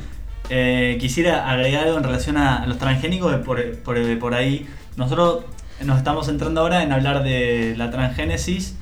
Eh, 0.50 0.98
quisiera 1.00 1.50
agregar 1.50 1.86
algo 1.86 1.98
en 1.98 2.04
relación 2.04 2.38
a 2.38 2.66
los 2.68 2.78
transgénicos, 2.78 3.34
por, 3.46 3.78
por- 3.80 4.20
por 4.20 4.34
ahí. 4.34 4.68
Nosotros 4.98 5.46
nos 5.84 5.98
estamos 5.98 6.26
centrando 6.28 6.62
ahora 6.62 6.84
en 6.84 6.92
hablar 6.92 7.24
de 7.24 7.76
la 7.78 7.90
transgénesis 7.92 8.76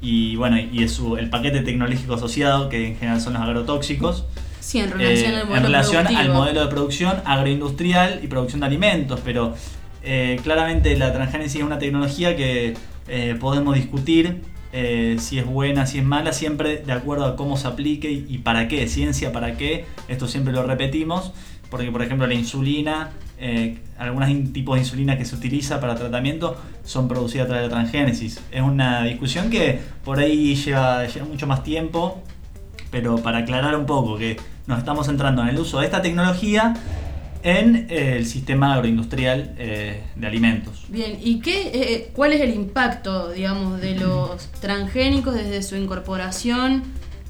y 0.00 0.36
bueno, 0.36 0.58
y 0.58 0.86
su, 0.88 1.16
el 1.16 1.30
paquete 1.30 1.60
tecnológico 1.62 2.14
asociado, 2.14 2.68
que 2.68 2.88
en 2.88 2.96
general 2.96 3.20
son 3.20 3.32
los 3.32 3.42
agrotóxicos. 3.42 4.24
Sí, 4.60 4.80
en 4.80 4.90
relación 4.90 5.32
eh, 5.34 5.38
al 5.38 5.46
modelo 5.46 5.56
en 5.56 5.62
relación 5.64 6.06
al 6.16 6.28
modelo 6.32 6.60
de 6.60 6.66
producción 6.68 7.14
agroindustrial 7.24 8.20
y 8.22 8.26
producción 8.26 8.60
de 8.60 8.66
alimentos, 8.66 9.20
pero 9.24 9.54
eh, 10.02 10.38
claramente 10.42 10.96
la 10.96 11.12
transgénesis 11.12 11.56
es 11.60 11.62
una 11.66 11.78
tecnología 11.78 12.36
que 12.36 12.74
eh, 13.08 13.36
podemos 13.40 13.74
discutir 13.74 14.42
eh, 14.78 15.16
si 15.20 15.38
es 15.38 15.46
buena, 15.46 15.86
si 15.86 15.96
es 16.00 16.04
mala, 16.04 16.34
siempre 16.34 16.76
de 16.76 16.92
acuerdo 16.92 17.24
a 17.24 17.34
cómo 17.34 17.56
se 17.56 17.66
aplique 17.66 18.10
y, 18.10 18.36
para 18.36 18.68
qué, 18.68 18.86
ciencia 18.88 19.32
para 19.32 19.56
qué, 19.56 19.86
esto 20.06 20.28
siempre 20.28 20.52
lo 20.52 20.64
repetimos, 20.64 21.32
porque 21.70 21.90
por 21.90 22.02
ejemplo 22.02 22.26
la 22.26 22.34
insulina, 22.34 23.12
eh, 23.38 23.78
algunos 23.96 24.28
tipos 24.52 24.74
de 24.74 24.82
insulina 24.82 25.16
que 25.16 25.24
se 25.24 25.34
utiliza 25.34 25.80
para 25.80 25.94
tratamiento 25.94 26.58
son 26.84 27.08
producidas 27.08 27.46
a 27.46 27.48
través 27.48 27.62
de 27.62 27.68
la 27.70 27.74
transgénesis. 27.74 28.42
Es 28.52 28.60
una 28.60 29.04
discusión 29.04 29.48
que 29.48 29.80
por 30.04 30.18
ahí 30.18 30.54
lleva, 30.54 31.06
lleva 31.06 31.24
mucho 31.24 31.46
más 31.46 31.62
tiempo, 31.62 32.20
pero 32.90 33.16
para 33.16 33.38
aclarar 33.38 33.76
un 33.76 33.86
poco 33.86 34.18
que 34.18 34.36
nos 34.66 34.78
estamos 34.78 35.06
centrando 35.06 35.40
en 35.40 35.48
el 35.48 35.58
uso 35.58 35.80
de 35.80 35.86
esta 35.86 36.02
tecnología 36.02 36.74
en 37.46 37.86
eh, 37.88 38.16
el 38.16 38.26
sistema 38.26 38.74
agroindustrial 38.74 39.54
eh, 39.56 40.02
de 40.16 40.26
alimentos. 40.26 40.84
Bien, 40.88 41.16
¿y 41.22 41.38
qué, 41.38 41.70
eh, 41.72 42.10
cuál 42.12 42.32
es 42.32 42.40
el 42.40 42.52
impacto, 42.52 43.30
digamos, 43.30 43.80
de 43.80 43.94
los 43.94 44.48
transgénicos 44.60 45.32
desde 45.34 45.62
su 45.62 45.76
incorporación 45.76 46.82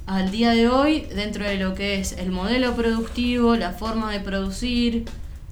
al 0.07 0.31
día 0.31 0.53
de 0.53 0.69
hoy 0.69 1.07
dentro 1.15 1.45
de 1.45 1.57
lo 1.57 1.75
que 1.75 2.01
es 2.01 2.13
el 2.13 2.31
modelo 2.31 2.75
productivo, 2.75 3.57
la 3.57 3.73
forma 3.73 4.11
de 4.11 4.21
producir, 4.21 5.05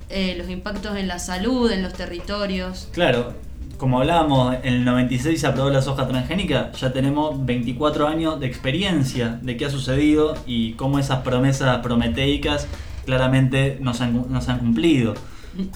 eh, 0.09 0.35
los 0.39 0.49
impactos 0.49 0.97
en 0.97 1.09
la 1.09 1.19
salud, 1.19 1.71
en 1.71 1.83
los 1.83 1.93
territorios? 1.93 2.89
Claro, 2.93 3.35
como 3.77 4.01
hablábamos, 4.01 4.57
en 4.63 4.73
el 4.73 4.85
96 4.87 5.43
se 5.43 5.47
aprobó 5.47 5.69
la 5.69 5.83
soja 5.83 6.09
transgénica, 6.09 6.73
ya 6.73 6.91
tenemos 6.91 7.45
24 7.45 8.09
años 8.09 8.41
de 8.41 8.47
experiencia 8.47 9.39
de 9.43 9.59
qué 9.59 9.67
ha 9.67 9.71
sucedido 9.71 10.39
y 10.47 10.73
cómo 10.73 10.99
esas 10.99 11.19
promesas 11.19 11.81
prometeicas 11.83 12.67
claramente 13.05 13.79
no 13.81 13.95
se 13.95 14.05
han, 14.05 14.27
no 14.31 14.41
se 14.41 14.51
han 14.51 14.59
cumplido. 14.59 15.15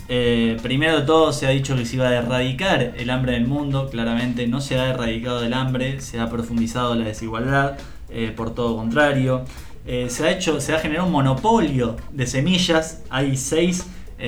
Eh, 0.08 0.56
primero 0.62 1.00
de 1.00 1.06
todo 1.06 1.32
se 1.32 1.46
ha 1.46 1.50
dicho 1.50 1.76
que 1.76 1.84
se 1.84 1.96
iba 1.96 2.08
a 2.08 2.14
erradicar 2.14 2.94
el 2.96 3.10
hambre 3.10 3.32
del 3.32 3.46
mundo, 3.46 3.88
claramente 3.90 4.46
no 4.46 4.60
se 4.60 4.78
ha 4.78 4.88
erradicado 4.88 5.44
el 5.44 5.54
hambre, 5.54 6.00
se 6.00 6.18
ha 6.18 6.28
profundizado 6.28 6.94
la 6.94 7.04
desigualdad, 7.04 7.78
eh, 8.10 8.32
por 8.34 8.54
todo 8.54 8.76
contrario. 8.76 9.44
Eh, 9.86 10.06
se 10.10 10.26
ha 10.26 10.30
hecho, 10.30 10.60
se 10.60 10.74
ha 10.74 10.80
generado 10.80 11.06
un 11.06 11.12
monopolio 11.12 11.96
de 12.12 12.26
semillas, 12.26 13.02
hay 13.10 13.36
seis 13.36 13.86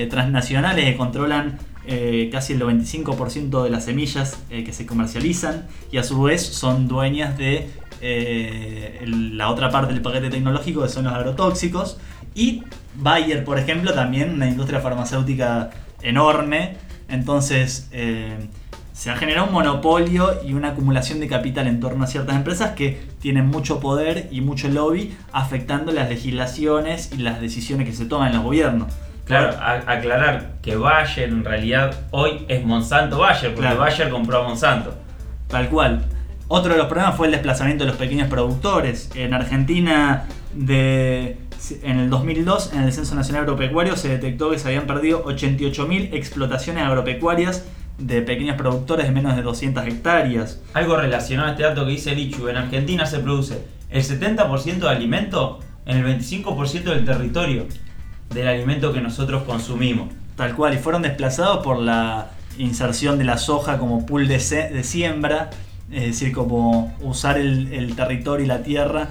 transnacionales 0.09 0.85
que 0.85 0.95
controlan 0.95 1.59
casi 2.31 2.53
el 2.53 2.61
95% 2.61 3.61
de 3.61 3.69
las 3.69 3.83
semillas 3.83 4.41
que 4.49 4.71
se 4.71 4.85
comercializan 4.85 5.67
y 5.91 5.97
a 5.97 6.03
su 6.03 6.21
vez 6.21 6.41
son 6.41 6.87
dueñas 6.87 7.37
de 7.37 7.69
la 9.05 9.49
otra 9.49 9.69
parte 9.69 9.91
del 9.91 10.01
paquete 10.01 10.29
tecnológico 10.29 10.83
que 10.83 10.87
son 10.87 11.03
los 11.03 11.13
agrotóxicos 11.13 11.97
y 12.35 12.63
Bayer 12.95 13.43
por 13.43 13.57
ejemplo 13.59 13.93
también 13.93 14.33
una 14.33 14.47
industria 14.47 14.79
farmacéutica 14.79 15.69
enorme 16.01 16.75
entonces 17.09 17.87
eh, 17.91 18.35
se 18.93 19.09
ha 19.09 19.15
generado 19.15 19.47
un 19.47 19.53
monopolio 19.53 20.39
y 20.45 20.53
una 20.53 20.69
acumulación 20.69 21.19
de 21.19 21.27
capital 21.27 21.67
en 21.67 21.79
torno 21.79 22.03
a 22.03 22.07
ciertas 22.07 22.35
empresas 22.35 22.71
que 22.71 23.01
tienen 23.19 23.47
mucho 23.47 23.79
poder 23.79 24.27
y 24.31 24.41
mucho 24.41 24.67
lobby 24.69 25.15
afectando 25.31 25.91
las 25.91 26.09
legislaciones 26.09 27.11
y 27.13 27.17
las 27.17 27.41
decisiones 27.41 27.87
que 27.87 27.93
se 27.93 28.05
toman 28.05 28.27
en 28.29 28.35
los 28.35 28.43
gobiernos. 28.43 28.93
Claro, 29.25 29.57
a- 29.59 29.91
aclarar 29.91 30.55
que 30.61 30.75
Bayer 30.75 31.29
en 31.29 31.43
realidad 31.45 31.95
hoy 32.11 32.45
es 32.47 32.63
Monsanto 32.65 33.17
Bayer, 33.19 33.51
porque 33.53 33.61
Claro. 33.61 33.79
Bayer 33.79 34.09
compró 34.09 34.43
a 34.43 34.47
Monsanto. 34.47 34.93
Tal 35.47 35.69
cual. 35.69 36.05
Otro 36.47 36.73
de 36.73 36.77
los 36.77 36.87
problemas 36.87 37.15
fue 37.15 37.27
el 37.27 37.31
desplazamiento 37.31 37.85
de 37.85 37.89
los 37.91 37.97
pequeños 37.97 38.27
productores. 38.27 39.09
En 39.15 39.33
Argentina, 39.33 40.25
de 40.53 41.37
En 41.83 41.99
el 41.99 42.09
2002, 42.09 42.73
en 42.73 42.83
el 42.83 42.93
Censo 42.93 43.15
Nacional 43.15 43.43
Agropecuario, 43.43 43.95
se 43.95 44.09
detectó 44.09 44.51
que 44.51 44.59
se 44.59 44.67
habían 44.67 44.87
perdido 44.87 45.23
88.000 45.25 46.13
explotaciones 46.13 46.83
agropecuarias 46.83 47.65
de 47.97 48.21
pequeños 48.21 48.57
productores 48.57 49.05
de 49.07 49.11
menos 49.11 49.35
de 49.35 49.41
200 49.41 49.85
hectáreas. 49.85 50.59
Algo 50.73 50.97
relacionado 50.97 51.49
a 51.49 51.51
este 51.51 51.63
dato 51.63 51.85
que 51.85 51.91
dice 51.91 52.15
Lichu, 52.15 52.47
en 52.47 52.57
Argentina 52.57 53.05
se 53.05 53.19
produce 53.19 53.61
el 53.89 54.03
70% 54.03 54.79
de 54.79 54.89
alimento 54.89 55.59
en 55.85 55.97
el 55.97 56.19
25% 56.19 56.83
del 56.83 57.05
territorio 57.05 57.67
del 58.33 58.47
alimento 58.47 58.93
que 58.93 59.01
nosotros 59.01 59.43
consumimos. 59.43 60.09
Tal 60.35 60.55
cual, 60.55 60.73
y 60.73 60.77
fueron 60.77 61.01
desplazados 61.01 61.63
por 61.63 61.79
la 61.79 62.31
inserción 62.57 63.17
de 63.17 63.25
la 63.25 63.37
soja 63.37 63.77
como 63.77 64.05
pool 64.05 64.27
de, 64.27 64.37
de 64.37 64.83
siembra, 64.83 65.49
es 65.91 66.03
decir, 66.03 66.31
como 66.31 66.95
usar 67.01 67.37
el, 67.37 67.73
el, 67.73 67.95
territorio 67.95 68.45
y 68.45 68.47
la 68.47 68.63
tierra 68.63 69.09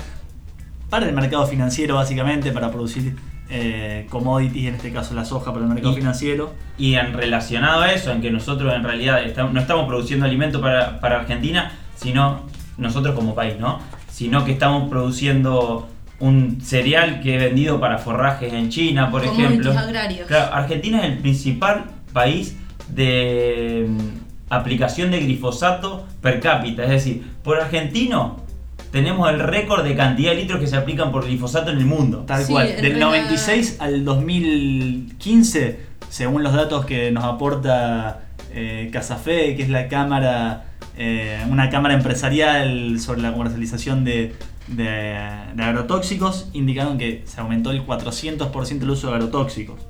para 0.90 1.07
el 1.07 1.14
mercado 1.14 1.46
financiero 1.46 1.94
básicamente, 1.94 2.50
para 2.53 2.70
producir 2.70 3.16
eh, 3.48 4.07
commodities, 4.11 4.68
en 4.68 4.74
este 4.74 4.92
caso 4.92 5.14
la 5.14 5.24
soja 5.24 5.53
para 5.53 5.64
el 5.64 5.72
mercado 5.72 5.94
financiero. 5.94 6.53
Y 6.76 6.94
en 6.94 7.14
relacionado 7.14 7.83
a 7.83 7.92
eso, 7.92 8.11
en 8.12 8.20
que 8.20 8.31
nosotros 8.31 8.74
en 8.74 8.83
realidad 8.83 9.22
no 9.53 9.61
estamos 9.61 9.87
produciendo 9.87 10.26
alimento 10.26 10.61
para, 10.61 11.00
para 11.00 11.20
Argentina, 11.20 11.72
sino 11.94 12.42
nosotros 12.76 13.14
como 13.14 13.35
país, 13.35 13.55
¿no? 13.59 13.81
Sino 14.11 14.44
que 14.44 14.53
estamos 14.53 14.88
produciendo 14.90 15.88
un 16.18 16.61
cereal 16.61 17.20
que 17.22 17.37
es 17.37 17.42
vendido 17.42 17.81
para 17.81 17.98
forrajes 17.98 18.53
en 18.53 18.68
China, 18.68 19.11
por 19.11 19.24
ejemplo. 19.24 19.76
Agrarios. 19.76 20.26
Claro, 20.26 20.55
Argentina 20.55 20.98
es 21.00 21.12
el 21.12 21.18
principal 21.18 21.85
país 22.12 22.57
de 22.88 23.87
mm, 23.88 24.53
aplicación 24.53 25.11
de 25.11 25.20
glifosato 25.20 26.07
per 26.20 26.40
cápita, 26.40 26.83
es 26.85 26.90
decir, 26.90 27.24
por 27.42 27.59
argentino 27.59 28.50
tenemos 28.90 29.31
el 29.31 29.40
récord 29.40 29.85
de 29.85 29.94
cantidad 29.94 30.31
de 30.31 30.37
litros 30.37 30.61
que 30.61 30.66
se 30.66 30.76
aplican 30.76 31.12
por 31.12 31.24
glifosato 31.24 31.70
en 31.70 31.79
el 31.79 31.87
mundo. 31.87 32.24
Tal 32.26 32.46
cual. 32.46 32.81
Del 32.81 32.98
96 32.98 33.76
al 33.81 34.05
2015, 34.05 35.81
según 36.09 36.42
los 36.42 36.53
datos 36.53 36.85
que 36.87 37.11
nos 37.11 37.24
aporta 37.24 38.22
eh, 38.53 38.90
Casafe, 38.92 39.55
que 39.57 39.62
es 39.62 39.68
la 39.68 39.88
cámara, 39.88 40.64
eh, 40.96 41.40
una 41.48 41.70
cámara 41.70 41.94
empresarial 41.94 42.98
sobre 42.98 43.22
la 43.22 43.33
comercialización 43.33 44.05
de, 44.05 44.35
de, 44.66 45.62
agrotóxicos 45.62 46.48
indicaron 46.53 46.98
que 46.98 47.22
se 47.26 47.40
aumentó 47.40 47.70
el 47.70 47.87
400% 47.87 48.83
el 48.83 48.90
uso 48.90 49.09
de 49.09 49.14
agrotóxicos. 49.14 49.81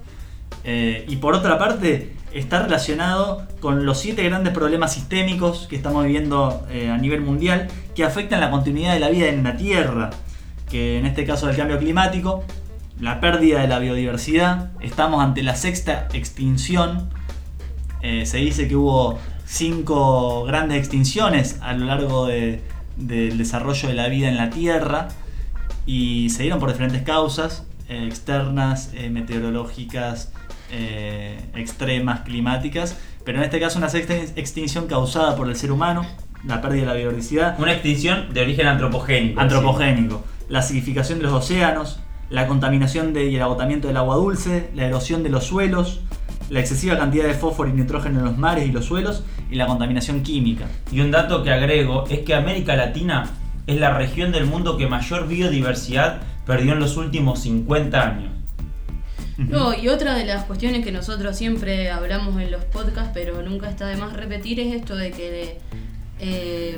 Eh, 0.64 1.04
y 1.08 1.16
por 1.16 1.34
otra 1.34 1.58
parte, 1.58 2.14
está 2.32 2.62
relacionado 2.62 3.46
con 3.60 3.84
los 3.86 3.98
siete 3.98 4.22
grandes 4.24 4.52
problemas 4.52 4.92
sistémicos 4.92 5.66
que 5.68 5.76
estamos 5.76 6.04
viviendo 6.04 6.66
eh, 6.70 6.90
a 6.90 6.96
nivel 6.96 7.22
mundial 7.22 7.68
que 7.94 8.04
afectan 8.04 8.40
la 8.40 8.50
continuidad 8.50 8.94
de 8.94 9.00
la 9.00 9.08
vida 9.08 9.28
en 9.28 9.42
la 9.42 9.56
Tierra, 9.56 10.10
que 10.70 10.98
en 10.98 11.06
este 11.06 11.24
caso 11.24 11.48
el 11.48 11.56
cambio 11.56 11.78
climático, 11.78 12.44
la 13.00 13.20
pérdida 13.20 13.60
de 13.60 13.68
la 13.68 13.78
biodiversidad, 13.78 14.70
estamos 14.80 15.22
ante 15.22 15.42
la 15.42 15.56
sexta 15.56 16.08
extinción, 16.12 17.08
eh, 18.02 18.26
se 18.26 18.38
dice 18.38 18.68
que 18.68 18.76
hubo 18.76 19.18
cinco 19.46 20.44
grandes 20.44 20.78
extinciones 20.78 21.58
a 21.62 21.72
lo 21.72 21.86
largo 21.86 22.26
de, 22.26 22.62
del 22.96 23.36
desarrollo 23.38 23.88
de 23.88 23.94
la 23.94 24.08
vida 24.08 24.28
en 24.28 24.36
la 24.36 24.50
Tierra 24.50 25.08
y 25.86 26.30
se 26.30 26.42
dieron 26.42 26.60
por 26.60 26.70
diferentes 26.70 27.02
causas 27.02 27.66
externas, 27.88 28.92
meteorológicas, 29.10 30.32
eh, 30.72 31.38
extremas, 31.54 32.20
climáticas, 32.20 32.98
pero 33.24 33.38
en 33.38 33.44
este 33.44 33.60
caso 33.60 33.78
una 33.78 33.88
sexta 33.88 34.14
extinción 34.14 34.86
causada 34.86 35.36
por 35.36 35.48
el 35.48 35.56
ser 35.56 35.72
humano, 35.72 36.06
la 36.46 36.60
pérdida 36.60 36.82
de 36.82 36.86
la 36.86 36.94
biodiversidad. 36.94 37.58
Una 37.58 37.72
extinción 37.72 38.32
de 38.32 38.40
origen 38.40 38.66
antropogénico. 38.66 39.40
Antropogénico. 39.40 40.24
La 40.48 40.60
acidificación 40.60 41.18
de 41.18 41.24
los 41.24 41.32
océanos, 41.32 42.00
la 42.30 42.46
contaminación 42.46 43.12
de, 43.12 43.26
y 43.26 43.36
el 43.36 43.42
agotamiento 43.42 43.88
del 43.88 43.96
agua 43.96 44.16
dulce, 44.16 44.70
la 44.74 44.86
erosión 44.86 45.22
de 45.22 45.28
los 45.28 45.44
suelos, 45.44 46.00
la 46.48 46.60
excesiva 46.60 46.98
cantidad 46.98 47.24
de 47.26 47.34
fósforo 47.34 47.68
y 47.68 47.72
nitrógeno 47.72 48.18
en 48.18 48.24
los 48.24 48.38
mares 48.38 48.68
y 48.68 48.72
los 48.72 48.84
suelos 48.84 49.24
y 49.50 49.56
la 49.56 49.66
contaminación 49.66 50.22
química. 50.22 50.66
Y 50.90 51.00
un 51.00 51.10
dato 51.10 51.42
que 51.42 51.50
agrego 51.52 52.04
es 52.08 52.20
que 52.20 52.34
América 52.34 52.74
Latina 52.74 53.26
es 53.66 53.78
la 53.78 53.96
región 53.96 54.32
del 54.32 54.46
mundo 54.46 54.76
que 54.76 54.88
mayor 54.88 55.28
biodiversidad 55.28 56.22
perdió 56.46 56.72
en 56.72 56.80
los 56.80 56.96
últimos 56.96 57.40
50 57.40 58.02
años. 58.02 58.32
No, 59.48 59.74
y 59.74 59.88
otra 59.88 60.14
de 60.14 60.24
las 60.26 60.44
cuestiones 60.44 60.84
que 60.84 60.92
nosotros 60.92 61.36
siempre 61.36 61.90
hablamos 61.90 62.40
en 62.40 62.50
los 62.50 62.64
podcasts, 62.64 63.10
pero 63.14 63.42
nunca 63.42 63.70
está 63.70 63.86
de 63.86 63.96
más 63.96 64.12
repetir, 64.12 64.60
es 64.60 64.74
esto 64.74 64.96
de 64.96 65.10
que 65.10 65.58
eh, 66.20 66.76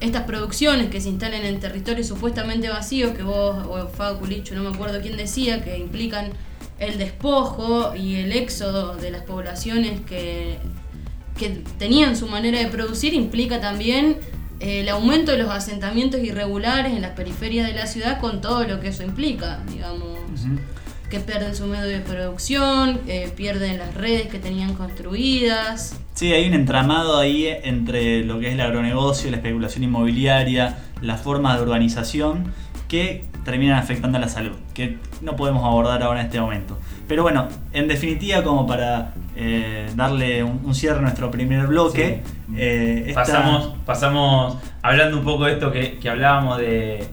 estas 0.00 0.24
producciones 0.24 0.90
que 0.90 1.00
se 1.00 1.08
instalan 1.08 1.44
en 1.44 1.60
territorios 1.60 2.06
supuestamente 2.06 2.68
vacíos, 2.68 3.16
que 3.16 3.22
vos, 3.22 3.56
o 3.68 3.88
Fado 3.88 4.18
Culicho, 4.18 4.54
no 4.54 4.68
me 4.68 4.74
acuerdo 4.74 5.00
quién 5.00 5.16
decía, 5.16 5.62
que 5.62 5.78
implican 5.78 6.30
el 6.78 6.98
despojo 6.98 7.94
y 7.94 8.16
el 8.16 8.32
éxodo 8.32 8.96
de 8.96 9.10
las 9.10 9.22
poblaciones 9.22 10.00
que, 10.02 10.58
que 11.36 11.62
tenían 11.78 12.16
su 12.16 12.28
manera 12.28 12.58
de 12.58 12.66
producir 12.66 13.14
implica 13.14 13.60
también 13.60 14.18
eh, 14.60 14.80
el 14.80 14.88
aumento 14.88 15.32
de 15.32 15.38
los 15.38 15.50
asentamientos 15.50 16.20
irregulares 16.22 16.92
en 16.92 17.02
las 17.02 17.12
periferias 17.12 17.66
de 17.66 17.74
la 17.74 17.86
ciudad 17.86 18.20
con 18.20 18.40
todo 18.40 18.64
lo 18.64 18.80
que 18.80 18.88
eso 18.88 19.02
implica, 19.02 19.60
digamos. 19.68 20.18
Que 21.10 21.20
pierden 21.20 21.54
su 21.56 21.66
medio 21.66 21.86
de 21.86 22.00
producción, 22.00 23.00
eh, 23.06 23.32
pierden 23.34 23.78
las 23.78 23.94
redes 23.94 24.26
que 24.26 24.38
tenían 24.38 24.74
construidas. 24.74 25.98
Sí, 26.14 26.32
hay 26.32 26.46
un 26.46 26.54
entramado 26.54 27.18
ahí 27.18 27.46
entre 27.46 28.24
lo 28.24 28.38
que 28.40 28.48
es 28.48 28.54
el 28.54 28.60
agronegocio, 28.60 29.30
la 29.30 29.38
especulación 29.38 29.84
inmobiliaria, 29.84 30.78
las 31.00 31.22
formas 31.22 31.56
de 31.56 31.64
urbanización 31.64 32.52
que 32.88 33.24
terminan 33.44 33.78
afectando 33.78 34.18
a 34.18 34.20
la 34.20 34.28
salud, 34.28 34.56
que 34.74 34.98
no 35.22 35.36
podemos 35.36 35.64
abordar 35.64 36.02
ahora 36.02 36.20
en 36.20 36.26
este 36.26 36.40
momento. 36.40 36.78
Pero 37.06 37.22
bueno, 37.22 37.48
en 37.72 37.88
definitiva, 37.88 38.42
como 38.42 38.66
para 38.66 39.14
eh, 39.36 39.90
darle 39.96 40.42
un, 40.42 40.74
cierre 40.74 40.98
a 40.98 41.02
nuestro 41.02 41.30
primer 41.30 41.66
bloque, 41.66 42.22
eh, 42.54 43.12
pasamos, 43.14 43.74
pasamos, 43.86 44.58
hablando 44.82 45.18
un 45.18 45.24
poco 45.24 45.46
de 45.46 45.52
esto 45.52 45.72
que, 45.72 45.98
hablábamos 46.08 46.58
de, 46.58 47.06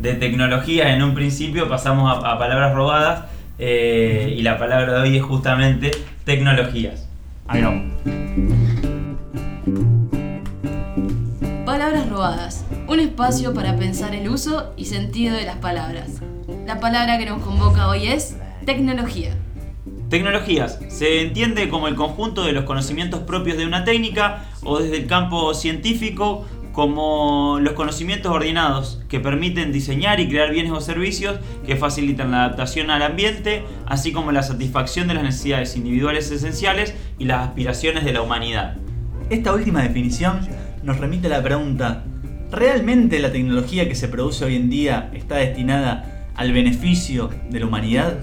tecnología 0.00 0.94
en 0.94 1.02
un 1.02 1.14
principio, 1.14 1.68
pasamos 1.68 2.24
a, 2.24 2.38
palabras 2.38 2.74
robadas 2.74 3.24
eh, 3.64 4.34
y 4.36 4.42
la 4.42 4.58
palabra 4.58 4.94
de 4.94 5.00
hoy 5.02 5.16
es 5.18 5.22
justamente 5.22 5.92
tecnologías. 6.24 7.08
Ahí 7.46 7.62
Palabras 11.64 12.08
robadas 12.08 12.66
un 12.88 12.98
espacio 12.98 13.54
para 13.54 13.76
pensar 13.76 14.16
el 14.16 14.28
uso 14.28 14.72
y 14.76 14.86
sentido 14.86 15.36
de 15.36 15.44
las 15.44 15.58
palabras. 15.58 16.22
La 16.66 16.80
palabra 16.80 17.18
que 17.18 17.26
nos 17.26 17.40
convoca 17.40 17.88
hoy 17.88 18.08
es 18.08 18.36
tecnología. 18.66 19.36
Tecnologías 20.08 20.80
se 20.88 21.22
entiende 21.22 21.68
como 21.68 21.86
el 21.86 21.94
conjunto 21.94 22.42
de 22.42 22.52
los 22.52 22.64
conocimientos 22.64 23.20
propios 23.20 23.58
de 23.58 23.66
una 23.66 23.84
técnica 23.84 24.44
o 24.64 24.80
desde 24.80 24.96
el 24.96 25.06
campo 25.06 25.54
científico 25.54 26.46
como 26.72 27.58
los 27.60 27.74
conocimientos 27.74 28.32
ordenados 28.32 29.00
que 29.08 29.20
permiten 29.20 29.72
diseñar 29.72 30.20
y 30.20 30.28
crear 30.28 30.50
bienes 30.50 30.72
o 30.72 30.80
servicios 30.80 31.38
que 31.66 31.76
facilitan 31.76 32.30
la 32.30 32.44
adaptación 32.44 32.90
al 32.90 33.02
ambiente, 33.02 33.64
así 33.86 34.12
como 34.12 34.32
la 34.32 34.42
satisfacción 34.42 35.06
de 35.06 35.14
las 35.14 35.22
necesidades 35.22 35.76
individuales 35.76 36.30
esenciales 36.30 36.94
y 37.18 37.26
las 37.26 37.48
aspiraciones 37.48 38.04
de 38.04 38.12
la 38.12 38.22
humanidad. 38.22 38.76
Esta 39.28 39.52
última 39.52 39.82
definición 39.82 40.40
nos 40.82 40.98
remite 40.98 41.26
a 41.26 41.30
la 41.30 41.42
pregunta, 41.42 42.04
¿realmente 42.50 43.18
la 43.18 43.32
tecnología 43.32 43.88
que 43.88 43.94
se 43.94 44.08
produce 44.08 44.44
hoy 44.44 44.56
en 44.56 44.70
día 44.70 45.10
está 45.12 45.36
destinada 45.36 46.26
al 46.34 46.52
beneficio 46.52 47.30
de 47.50 47.60
la 47.60 47.66
humanidad? 47.66 48.18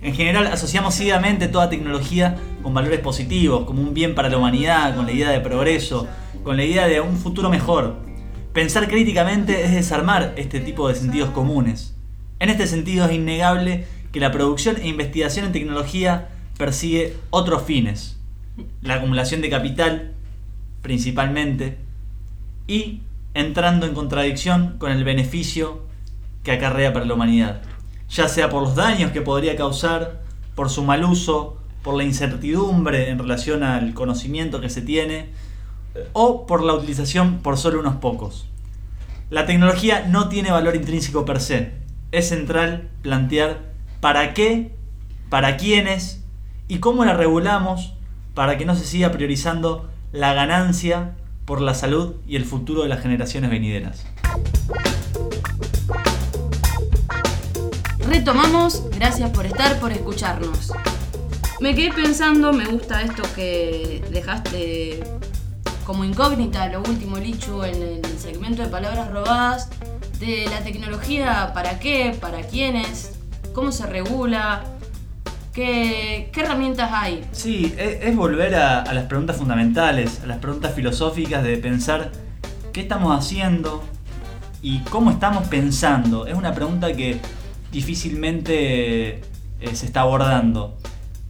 En 0.00 0.14
general 0.14 0.48
asociamos 0.48 0.94
ciegamente 0.94 1.48
toda 1.48 1.70
tecnología 1.70 2.36
con 2.62 2.74
valores 2.74 3.00
positivos, 3.00 3.64
como 3.64 3.82
un 3.82 3.94
bien 3.94 4.14
para 4.14 4.28
la 4.28 4.36
humanidad, 4.36 4.96
con 4.96 5.06
la 5.06 5.12
idea 5.12 5.30
de 5.30 5.40
progreso, 5.40 6.06
con 6.44 6.56
la 6.56 6.64
idea 6.64 6.86
de 6.86 7.00
un 7.00 7.16
futuro 7.16 7.50
mejor. 7.50 7.96
Pensar 8.52 8.86
críticamente 8.86 9.64
es 9.64 9.72
desarmar 9.72 10.34
este 10.36 10.60
tipo 10.60 10.86
de 10.88 10.94
sentidos 10.94 11.30
comunes. 11.30 11.96
En 12.38 12.50
este 12.50 12.66
sentido 12.66 13.06
es 13.06 13.12
innegable 13.12 13.86
que 14.12 14.20
la 14.20 14.30
producción 14.30 14.76
e 14.76 14.86
investigación 14.86 15.46
en 15.46 15.52
tecnología 15.52 16.28
persigue 16.56 17.16
otros 17.30 17.62
fines. 17.62 18.20
La 18.82 18.94
acumulación 18.94 19.40
de 19.40 19.50
capital, 19.50 20.12
principalmente, 20.82 21.78
y 22.68 23.00
entrando 23.32 23.86
en 23.86 23.94
contradicción 23.94 24.76
con 24.78 24.92
el 24.92 25.02
beneficio 25.02 25.82
que 26.44 26.52
acarrea 26.52 26.92
para 26.92 27.06
la 27.06 27.14
humanidad, 27.14 27.62
ya 28.08 28.28
sea 28.28 28.50
por 28.50 28.62
los 28.62 28.76
daños 28.76 29.10
que 29.10 29.22
podría 29.22 29.56
causar, 29.56 30.22
por 30.54 30.68
su 30.70 30.84
mal 30.84 31.04
uso, 31.04 31.58
por 31.82 31.94
la 31.94 32.04
incertidumbre 32.04 33.10
en 33.10 33.18
relación 33.18 33.62
al 33.62 33.94
conocimiento 33.94 34.60
que 34.60 34.70
se 34.70 34.82
tiene, 34.82 35.30
o 36.12 36.46
por 36.46 36.62
la 36.62 36.74
utilización 36.74 37.38
por 37.38 37.56
solo 37.56 37.80
unos 37.80 37.96
pocos. 37.96 38.46
La 39.30 39.46
tecnología 39.46 40.06
no 40.08 40.28
tiene 40.28 40.50
valor 40.50 40.76
intrínseco 40.76 41.24
per 41.24 41.40
se. 41.40 41.72
Es 42.12 42.28
central 42.28 42.90
plantear 43.02 43.60
para 44.00 44.34
qué, 44.34 44.72
para 45.30 45.56
quiénes 45.56 46.22
y 46.68 46.78
cómo 46.78 47.04
la 47.04 47.14
regulamos 47.14 47.94
para 48.34 48.58
que 48.58 48.64
no 48.64 48.74
se 48.74 48.84
siga 48.84 49.12
priorizando 49.12 49.90
la 50.12 50.34
ganancia 50.34 51.14
por 51.44 51.60
la 51.60 51.74
salud 51.74 52.14
y 52.26 52.36
el 52.36 52.44
futuro 52.44 52.82
de 52.82 52.88
las 52.88 53.00
generaciones 53.00 53.50
venideras. 53.50 54.06
retomamos. 58.24 58.88
Gracias 58.90 59.30
por 59.30 59.44
estar, 59.44 59.78
por 59.80 59.92
escucharnos. 59.92 60.72
Me 61.60 61.74
quedé 61.74 61.92
pensando, 61.92 62.52
me 62.52 62.64
gusta 62.64 63.02
esto 63.02 63.22
que 63.34 64.04
dejaste 64.10 65.02
como 65.84 66.04
incógnita, 66.04 66.68
lo 66.68 66.80
último, 66.80 67.18
Lichu, 67.18 67.62
en 67.62 67.82
el 67.82 68.18
segmento 68.18 68.62
de 68.62 68.68
palabras 68.68 69.10
robadas, 69.10 69.68
de 70.18 70.46
la 70.50 70.60
tecnología, 70.60 71.52
¿para 71.54 71.78
qué? 71.78 72.16
¿Para 72.20 72.42
quiénes? 72.42 73.18
¿Cómo 73.52 73.70
se 73.72 73.86
regula? 73.86 74.64
¿Qué, 75.52 76.30
qué 76.32 76.40
herramientas 76.40 76.90
hay? 76.92 77.24
Sí, 77.32 77.74
es, 77.78 77.98
es 78.02 78.16
volver 78.16 78.54
a, 78.54 78.82
a 78.82 78.94
las 78.94 79.04
preguntas 79.04 79.36
fundamentales, 79.36 80.20
a 80.22 80.26
las 80.26 80.38
preguntas 80.38 80.74
filosóficas 80.74 81.44
de 81.44 81.56
pensar 81.58 82.10
qué 82.72 82.80
estamos 82.80 83.16
haciendo 83.16 83.84
y 84.62 84.80
cómo 84.80 85.10
estamos 85.10 85.46
pensando. 85.48 86.26
Es 86.26 86.34
una 86.34 86.54
pregunta 86.54 86.92
que 86.92 87.20
difícilmente 87.70 89.20
eh, 89.60 89.74
se 89.74 89.86
está 89.86 90.00
abordando. 90.00 90.76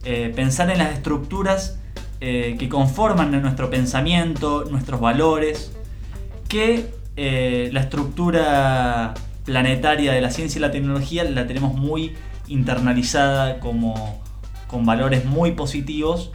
Eh, 0.03 0.31
pensar 0.35 0.69
en 0.71 0.77
las 0.77 0.93
estructuras 0.93 1.79
eh, 2.21 2.55
que 2.57 2.69
conforman 2.69 3.31
nuestro 3.41 3.69
pensamiento, 3.69 4.65
nuestros 4.69 4.99
valores, 4.99 5.71
que 6.47 6.89
eh, 7.17 7.69
la 7.71 7.81
estructura 7.81 9.13
planetaria 9.45 10.11
de 10.13 10.21
la 10.21 10.31
ciencia 10.31 10.59
y 10.59 10.61
la 10.61 10.71
tecnología 10.71 11.23
la 11.23 11.47
tenemos 11.47 11.75
muy 11.75 12.13
internalizada 12.47 13.59
como 13.59 14.21
con 14.67 14.85
valores 14.85 15.25
muy 15.25 15.51
positivos 15.51 16.31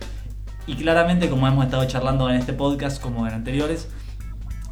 y 0.66 0.76
claramente 0.76 1.28
como 1.28 1.46
hemos 1.48 1.64
estado 1.64 1.84
charlando 1.86 2.30
en 2.30 2.36
este 2.36 2.52
podcast 2.52 3.02
como 3.02 3.26
en 3.26 3.34
anteriores, 3.34 3.88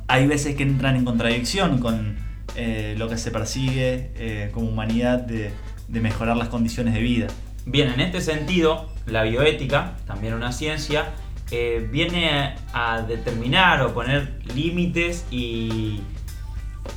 hay 0.07 0.27
veces 0.27 0.55
que 0.57 0.63
entran 0.63 0.97
en 0.97 1.05
contradicción 1.05 1.79
con 1.79 2.17
eh, 2.55 2.95
lo 2.97 3.09
que 3.09 3.19
se 3.19 3.31
persigue 3.31 4.13
eh, 4.15 4.51
como 4.53 4.69
humanidad 4.69 5.19
de, 5.19 5.51
de 5.89 6.01
mejorar 6.01 6.37
las 6.37 6.49
condiciones 6.49 6.95
de 6.95 7.01
vida. 7.01 7.27
Bien, 7.71 7.91
en 7.91 8.01
este 8.01 8.23
sentido, 8.23 8.89
la 9.05 9.25
bioética, 9.25 9.99
también 10.07 10.33
una 10.33 10.53
ciencia, 10.53 11.13
eh, 11.51 11.87
viene 11.93 12.55
a 12.73 13.03
determinar 13.03 13.83
o 13.83 13.93
poner 13.93 14.41
límites 14.55 15.27
y, 15.31 16.01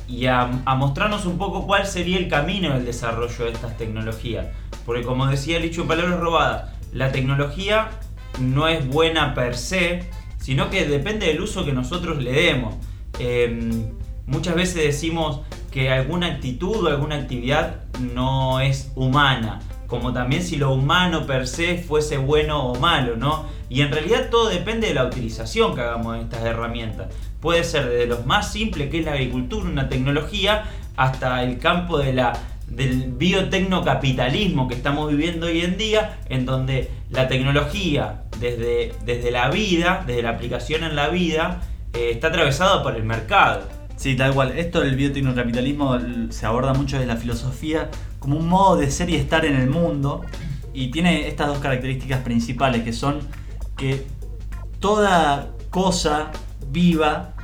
y 0.08 0.26
a, 0.28 0.46
mostrarnos 0.46 1.26
un 1.26 1.36
poco 1.36 1.66
cuál 1.66 1.86
sería 1.86 2.16
el 2.16 2.26
camino 2.26 2.72
del 2.72 2.86
desarrollo 2.86 3.44
de 3.44 3.52
estas 3.52 3.76
tecnologías. 3.76 4.46
Porque 4.86 5.02
como 5.02 5.26
decía 5.26 5.58
en 5.58 5.86
palabras 5.86 6.18
robadas, 6.18 6.70
la 6.90 7.12
tecnología 7.12 7.90
no 8.40 8.66
es 8.66 8.88
buena 8.88 9.34
per 9.34 9.58
se, 9.58 10.08
sino 10.38 10.70
que 10.70 10.86
depende 10.86 11.26
del 11.26 11.42
uso 11.42 11.66
que 11.66 11.72
nosotros 11.72 12.22
le 12.22 12.32
demos. 12.32 12.76
Eh, 13.18 13.84
muchas 14.24 14.54
veces 14.54 14.76
decimos 14.76 15.42
que 15.70 15.90
alguna 15.90 16.28
actitud 16.28 16.86
o 16.86 16.88
alguna 16.88 17.16
actividad 17.16 17.84
no 18.00 18.60
es 18.60 18.90
humana, 18.94 19.60
como 19.92 20.14
también 20.14 20.42
si 20.42 20.56
lo 20.56 20.72
humano 20.72 21.26
per 21.26 21.46
se 21.46 21.76
fuese 21.76 22.16
bueno 22.16 22.64
o 22.64 22.80
malo, 22.80 23.14
¿no? 23.14 23.44
Y 23.68 23.82
en 23.82 23.92
realidad 23.92 24.30
todo 24.30 24.48
depende 24.48 24.88
de 24.88 24.94
la 24.94 25.04
utilización 25.04 25.74
que 25.74 25.82
hagamos 25.82 26.14
de 26.14 26.22
estas 26.22 26.46
herramientas. 26.46 27.08
Puede 27.42 27.62
ser 27.62 27.90
desde 27.90 28.06
lo 28.06 28.20
más 28.22 28.50
simple 28.50 28.88
que 28.88 29.00
es 29.00 29.04
la 29.04 29.12
agricultura, 29.12 29.68
una 29.68 29.90
tecnología, 29.90 30.64
hasta 30.96 31.42
el 31.42 31.58
campo 31.58 31.98
del 31.98 32.22
biotecnocapitalismo 32.68 34.66
que 34.66 34.76
estamos 34.76 35.10
viviendo 35.10 35.44
hoy 35.44 35.60
en 35.60 35.76
día, 35.76 36.20
en 36.30 36.46
donde 36.46 36.90
la 37.10 37.28
tecnología, 37.28 38.22
desde, 38.40 38.94
desde 39.04 39.30
la 39.30 39.50
vida, 39.50 40.04
desde 40.06 40.22
la 40.22 40.30
aplicación 40.30 40.84
en 40.84 40.96
la 40.96 41.10
vida, 41.10 41.60
eh, 41.92 42.12
está 42.12 42.28
atravesada 42.28 42.82
por 42.82 42.96
el 42.96 43.04
mercado. 43.04 43.68
Sí, 44.02 44.16
tal 44.16 44.34
cual. 44.34 44.58
Esto 44.58 44.80
del 44.80 44.96
biotecnocapitalismo 44.96 45.96
se 46.30 46.44
aborda 46.44 46.74
mucho 46.74 46.96
desde 46.96 47.06
la 47.06 47.16
filosofía 47.16 47.88
como 48.18 48.36
un 48.36 48.48
modo 48.48 48.74
de 48.76 48.90
ser 48.90 49.08
y 49.10 49.14
estar 49.14 49.44
en 49.44 49.54
el 49.54 49.70
mundo 49.70 50.22
y 50.74 50.90
tiene 50.90 51.28
estas 51.28 51.46
dos 51.46 51.58
características 51.58 52.18
principales 52.22 52.82
que 52.82 52.92
son 52.92 53.20
que 53.76 54.04
toda 54.80 55.52
cosa 55.70 56.32
viva 56.72 57.34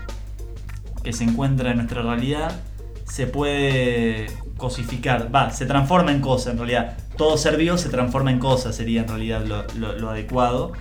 que 1.04 1.12
se 1.12 1.22
encuentra 1.22 1.70
en 1.70 1.76
nuestra 1.76 2.02
realidad 2.02 2.60
se 3.04 3.28
puede 3.28 4.26
cosificar, 4.56 5.32
va, 5.32 5.50
se 5.52 5.64
transforma 5.64 6.10
en 6.10 6.20
cosa 6.20 6.50
en 6.50 6.56
realidad. 6.58 6.96
Todo 7.16 7.38
ser 7.38 7.56
vivo 7.56 7.78
se 7.78 7.88
transforma 7.88 8.32
en 8.32 8.40
cosa, 8.40 8.72
sería 8.72 9.02
en 9.02 9.08
realidad 9.08 9.44
lo, 9.46 9.62
lo- 9.78 9.96
lo 9.96 10.10
adecuado. 10.10 10.72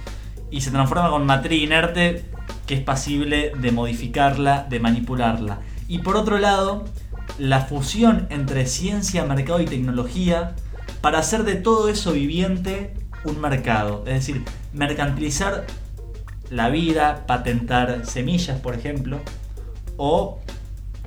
Y 0.50 0.62
se 0.62 0.72
transforma 0.72 1.12
con 1.12 1.24
materia 1.28 1.64
inerte 1.64 2.26
que 2.66 2.74
es 2.74 2.82
pasible 2.82 3.52
de 3.60 3.72
modificarla, 3.72 4.66
de 4.68 4.80
manipularla. 4.80 5.60
Y 5.88 6.00
por 6.00 6.18
otro 6.18 6.38
lado, 6.40 6.86
la 7.40 7.62
fusión 7.62 8.28
entre 8.30 8.66
ciencia, 8.66 9.24
mercado 9.26 9.62
y 9.62 9.66
tecnología 9.66 10.56
para 11.02 11.20
hacer 11.20 11.44
de 11.44 11.56
todo 11.56 11.90
eso 11.90 12.12
viviente 12.14 12.94
un 13.24 13.40
mercado. 13.40 14.04
Es 14.08 14.14
decir, 14.16 14.44
mercantilizar 14.74 15.66
la 16.50 16.70
vida, 16.70 17.26
patentar 17.28 18.06
semillas, 18.06 18.60
por 18.60 18.74
ejemplo, 18.76 19.20
o 19.98 20.40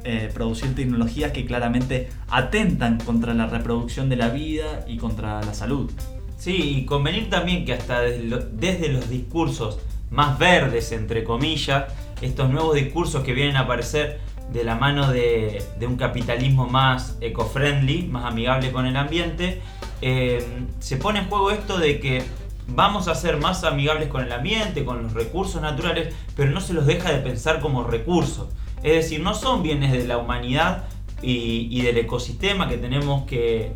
eh, 0.04 0.30
producir 0.32 0.74
tecnologías 0.74 1.32
que 1.32 1.44
claramente 1.44 2.08
atentan 2.28 2.98
contra 2.98 3.34
la 3.34 3.46
reproducción 3.46 4.08
de 4.08 4.16
la 4.16 4.28
vida 4.28 4.84
y 4.86 4.96
contra 4.96 5.42
la 5.42 5.54
salud. 5.54 5.90
Sí, 6.38 6.78
y 6.78 6.86
convenir 6.86 7.28
también 7.28 7.66
que 7.66 7.74
hasta 7.74 8.00
desde, 8.00 8.24
lo- 8.24 8.38
desde 8.38 8.88
los 8.88 9.10
discursos 9.10 9.78
más 10.10 10.38
verdes, 10.38 10.92
entre 10.92 11.22
comillas, 11.22 11.84
estos 12.22 12.50
nuevos 12.50 12.74
discursos 12.74 13.22
que 13.24 13.32
vienen 13.34 13.56
a 13.56 13.60
aparecer 13.60 14.20
de 14.52 14.64
la 14.64 14.74
mano 14.74 15.10
de, 15.10 15.62
un 15.82 15.96
capitalismo 15.96 16.66
más 16.66 17.16
eco-friendly, 17.20 18.02
más 18.04 18.24
amigable 18.24 18.72
con 18.72 18.86
el 18.86 18.96
ambiente, 18.96 19.60
eh, 20.02 20.44
se 20.80 20.96
pone 20.96 21.20
en 21.20 21.28
juego 21.28 21.50
esto 21.50 21.78
de 21.78 22.00
que 22.00 22.24
vamos 22.66 23.08
a 23.08 23.14
ser 23.14 23.36
más 23.36 23.64
amigables 23.64 24.08
con 24.08 24.22
el 24.22 24.32
ambiente, 24.32 24.84
con 24.84 25.02
los 25.02 25.12
recursos 25.12 25.60
naturales, 25.60 26.14
pero 26.36 26.50
no 26.50 26.60
se 26.60 26.72
los 26.72 26.86
deja 26.86 27.12
de 27.12 27.18
pensar 27.18 27.60
como 27.60 27.84
recursos. 27.84 28.48
Es 28.82 28.94
decir, 28.94 29.20
no 29.20 29.34
son 29.34 29.62
bienes 29.62 29.92
de 29.92 30.06
la 30.06 30.18
humanidad 30.18 30.84
y, 31.22 31.82
del 31.82 31.98
ecosistema 31.98 32.68
que 32.68 32.78
tenemos 32.78 33.26
que, 33.26 33.72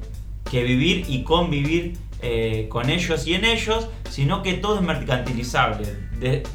vivir 0.50 1.04
y 1.08 1.24
convivir 1.24 1.98
eh, 2.22 2.66
con 2.68 2.88
ellos 2.88 3.26
y 3.26 3.34
en 3.34 3.44
ellos, 3.44 3.88
sino 4.08 4.42
que 4.42 4.54
todo 4.54 4.76
es 4.76 4.82
mercantilizable. 4.82 5.84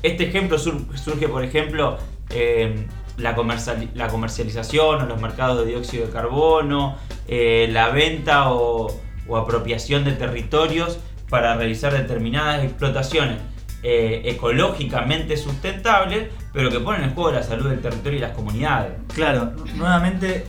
Este 0.01 0.29
ejemplo 0.29 0.58
sur- 0.58 0.86
surge, 0.97 1.27
por 1.27 1.43
ejemplo, 1.43 1.97
eh, 2.29 2.88
la, 3.19 3.36
comerciali- 3.36 3.89
la 3.93 4.08
comercialización 4.08 5.01
o 5.01 5.05
los 5.05 5.21
mercados 5.21 5.60
de 5.60 5.65
dióxido 5.71 6.08
de 6.08 6.12
carbono, 6.12 6.97
eh, 7.27 7.69
la 7.71 7.89
venta 7.89 8.51
o, 8.51 8.88
o 9.27 9.38
apropiación 9.38 10.03
de 10.03 10.13
territorios 10.13 10.99
para 11.29 11.55
realizar 11.55 11.93
determinadas 11.93 12.63
explotaciones 12.63 13.38
eh, 13.84 14.23
ecológicamente 14.25 15.38
sustentables, 15.38 16.29
pero 16.53 16.69
que 16.69 16.79
ponen 16.79 17.03
en 17.03 17.13
juego 17.13 17.32
la 17.32 17.43
salud 17.43 17.69
del 17.69 17.82
territorio 17.82 18.17
y 18.17 18.21
las 18.21 18.32
comunidades. 18.32 18.93
Claro, 19.13 19.53
nuevamente 19.75 20.45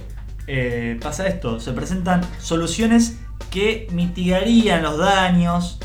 eh, 0.46 0.98
pasa 1.02 1.26
esto, 1.28 1.60
se 1.60 1.72
presentan 1.72 2.22
soluciones 2.38 3.20
que 3.50 3.86
mitigarían 3.92 4.82
los 4.82 4.96
daños, 4.98 5.78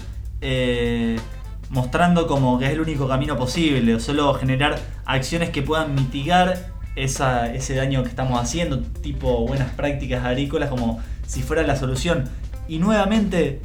mostrando 1.70 2.28
como 2.28 2.60
que 2.60 2.66
es 2.66 2.72
el 2.72 2.80
único 2.80 3.08
camino 3.08 3.36
posible, 3.36 3.96
o 3.96 4.00
solo 4.00 4.34
generar 4.36 4.78
acciones 5.06 5.50
que 5.50 5.64
puedan 5.64 5.96
mitigar 5.96 6.75
ese 6.96 7.76
daño 7.76 8.04
que 8.04 8.10
estamos 8.10 8.42
haciendo, 8.42 8.80
tipo 8.80 9.46
buenas 9.46 9.72
prácticas 9.72 10.24
agrícolas, 10.24 10.70
como 10.70 11.00
si 11.28 11.42
fuera 11.42 11.64
la 11.64 11.76
solución. 11.76 12.26
Y 12.68 12.80
nuevamente, 12.80 13.62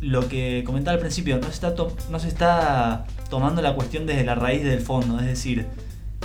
lo 0.00 0.28
que 0.28 0.64
comentaba 0.64 0.94
al 0.94 1.00
principio, 1.00 1.38
no 1.38 1.46
se 1.46 1.52
está, 1.52 1.74
no 2.10 2.18
se 2.18 2.28
está 2.28 3.06
tomando 3.28 3.62
la 3.62 3.74
cuestión 3.74 4.06
desde 4.06 4.24
la 4.24 4.34
raíz 4.34 4.64
del 4.64 4.80
fondo, 4.80 5.20
es 5.20 5.26
decir, 5.26 5.66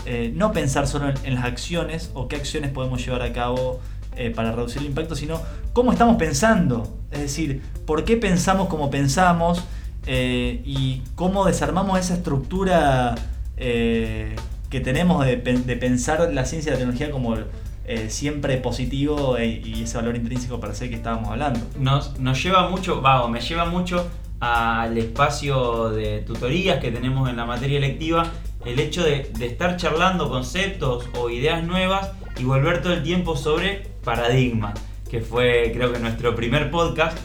eh, 0.05 0.31
no 0.35 0.51
pensar 0.51 0.87
solo 0.87 1.11
en, 1.23 1.35
las 1.35 1.45
acciones 1.45 2.11
o 2.13 2.27
qué 2.27 2.35
acciones 2.35 2.71
podemos 2.71 3.03
llevar 3.03 3.21
a 3.23 3.33
cabo 3.33 3.79
eh, 4.15 4.29
para 4.29 4.51
reducir 4.51 4.81
el 4.81 4.87
impacto, 4.87 5.15
sino 5.15 5.41
cómo 5.73 5.91
estamos 5.91 6.17
pensando. 6.17 6.99
Es 7.11 7.21
decir, 7.21 7.61
por 7.85 8.05
qué 8.05 8.15
pensamos 8.17 8.67
como 8.67 8.89
pensamos 8.89 9.63
eh, 10.05 10.61
y 10.63 11.01
cómo 11.15 11.45
desarmamos 11.45 11.99
esa 11.99 12.13
estructura 12.13 13.15
que 14.75 14.81
tenemos 14.81 15.25
de, 15.25 15.37
pen- 15.37 15.65
de 15.65 15.77
pensar 15.77 16.29
la 16.33 16.43
ciencia 16.43 16.69
y 16.69 16.73
la 16.73 16.79
tecnología 16.79 17.09
como 17.09 17.37
eh, 17.85 18.09
siempre 18.09 18.57
positivo 18.57 19.37
e- 19.37 19.61
y 19.63 19.83
ese 19.83 19.95
valor 19.95 20.17
intrínseco 20.17 20.59
para 20.59 20.75
ser 20.75 20.89
que 20.89 20.95
estábamos 20.95 21.29
hablando. 21.29 21.61
nos, 21.79 22.19
nos 22.19 22.43
lleva 22.43 22.67
mucho, 22.67 22.99
vago, 23.01 23.29
me 23.29 23.39
lleva 23.39 23.63
mucho 23.63 24.05
al 24.41 24.97
espacio 24.97 25.91
de 25.91 26.19
tutorías 26.27 26.79
que 26.81 26.91
tenemos 26.91 27.29
en 27.29 27.37
la 27.37 27.45
materia 27.45 27.77
electiva, 27.77 28.25
el 28.65 28.77
hecho 28.81 29.01
de, 29.01 29.31
de 29.39 29.45
estar 29.45 29.77
charlando 29.77 30.27
conceptos 30.29 31.05
o 31.17 31.29
ideas 31.29 31.63
nuevas 31.63 32.11
y 32.37 32.43
volver 32.43 32.81
todo 32.81 32.91
el 32.91 33.01
tiempo 33.01 33.37
sobre 33.37 33.87
paradigmas, 34.03 34.73
que 35.09 35.21
fue 35.21 35.71
creo 35.73 35.93
que 35.93 35.99
nuestro 35.99 36.35
primer 36.35 36.69
podcast. 36.69 37.17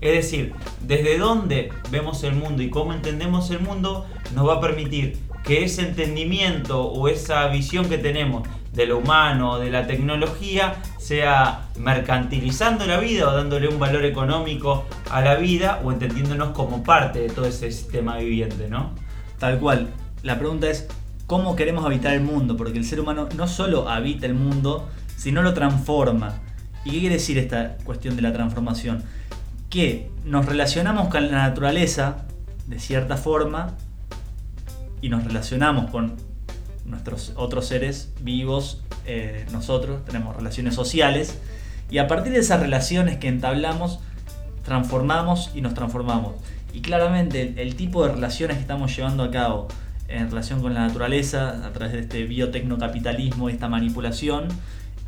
Es 0.00 0.14
decir, 0.14 0.54
desde 0.80 1.18
dónde 1.18 1.70
vemos 1.90 2.24
el 2.24 2.34
mundo 2.34 2.62
y 2.62 2.70
cómo 2.70 2.94
entendemos 2.94 3.50
el 3.50 3.60
mundo 3.60 4.06
nos 4.34 4.48
va 4.48 4.54
a 4.54 4.60
permitir 4.60 5.18
que 5.44 5.62
ese 5.64 5.82
entendimiento 5.82 6.82
o 6.82 7.08
esa 7.08 7.46
visión 7.48 7.88
que 7.88 7.98
tenemos 7.98 8.48
de 8.72 8.86
lo 8.86 8.98
humano, 8.98 9.58
de 9.58 9.70
la 9.70 9.86
tecnología, 9.86 10.76
sea 10.98 11.68
mercantilizando 11.78 12.86
la 12.86 12.98
vida 12.98 13.28
o 13.28 13.36
dándole 13.36 13.68
un 13.68 13.78
valor 13.78 14.04
económico 14.04 14.86
a 15.10 15.20
la 15.20 15.36
vida 15.36 15.80
o 15.84 15.92
entendiéndonos 15.92 16.50
como 16.50 16.82
parte 16.82 17.20
de 17.20 17.28
todo 17.28 17.44
ese 17.44 17.70
sistema 17.70 18.16
viviente, 18.16 18.68
¿no? 18.68 18.90
Tal 19.38 19.58
cual. 19.58 19.90
La 20.22 20.38
pregunta 20.38 20.70
es, 20.70 20.88
¿cómo 21.26 21.54
queremos 21.54 21.84
habitar 21.84 22.14
el 22.14 22.22
mundo? 22.22 22.56
Porque 22.56 22.78
el 22.78 22.84
ser 22.84 22.98
humano 22.98 23.28
no 23.36 23.46
solo 23.46 23.88
habita 23.88 24.26
el 24.26 24.34
mundo, 24.34 24.88
sino 25.16 25.42
lo 25.42 25.52
transforma. 25.52 26.40
¿Y 26.84 26.92
qué 26.92 27.00
quiere 27.00 27.14
decir 27.16 27.38
esta 27.38 27.76
cuestión 27.84 28.16
de 28.16 28.22
la 28.22 28.32
transformación? 28.32 29.04
Que 29.68 30.10
nos 30.24 30.46
relacionamos 30.46 31.08
con 31.08 31.30
la 31.30 31.48
naturaleza 31.48 32.24
de 32.66 32.78
cierta 32.78 33.18
forma 33.18 33.76
y 35.04 35.10
nos 35.10 35.22
relacionamos 35.22 35.90
con 35.90 36.14
nuestros 36.86 37.34
otros 37.36 37.66
seres 37.66 38.14
vivos, 38.22 38.82
eh, 39.04 39.44
nosotros 39.52 40.02
tenemos 40.06 40.34
relaciones 40.34 40.74
sociales 40.74 41.38
y 41.90 41.98
a 41.98 42.08
partir 42.08 42.32
de 42.32 42.38
esas 42.38 42.60
relaciones 42.60 43.18
que 43.18 43.28
entablamos, 43.28 44.00
transformamos 44.64 45.50
y 45.54 45.60
nos 45.60 45.74
transformamos. 45.74 46.36
Y 46.72 46.80
claramente 46.80 47.52
el, 47.58 47.76
tipo 47.76 48.06
de 48.06 48.14
relaciones 48.14 48.56
que 48.56 48.62
estamos 48.62 48.96
llevando 48.96 49.24
a 49.24 49.30
cabo 49.30 49.68
en 50.08 50.30
relación 50.30 50.62
con 50.62 50.72
la 50.72 50.86
naturaleza, 50.86 51.66
a 51.66 51.72
través 51.72 51.92
de 51.92 52.00
este 52.00 52.24
biotecnocapitalismo, 52.24 53.50
esta 53.50 53.68
manipulación, 53.68 54.48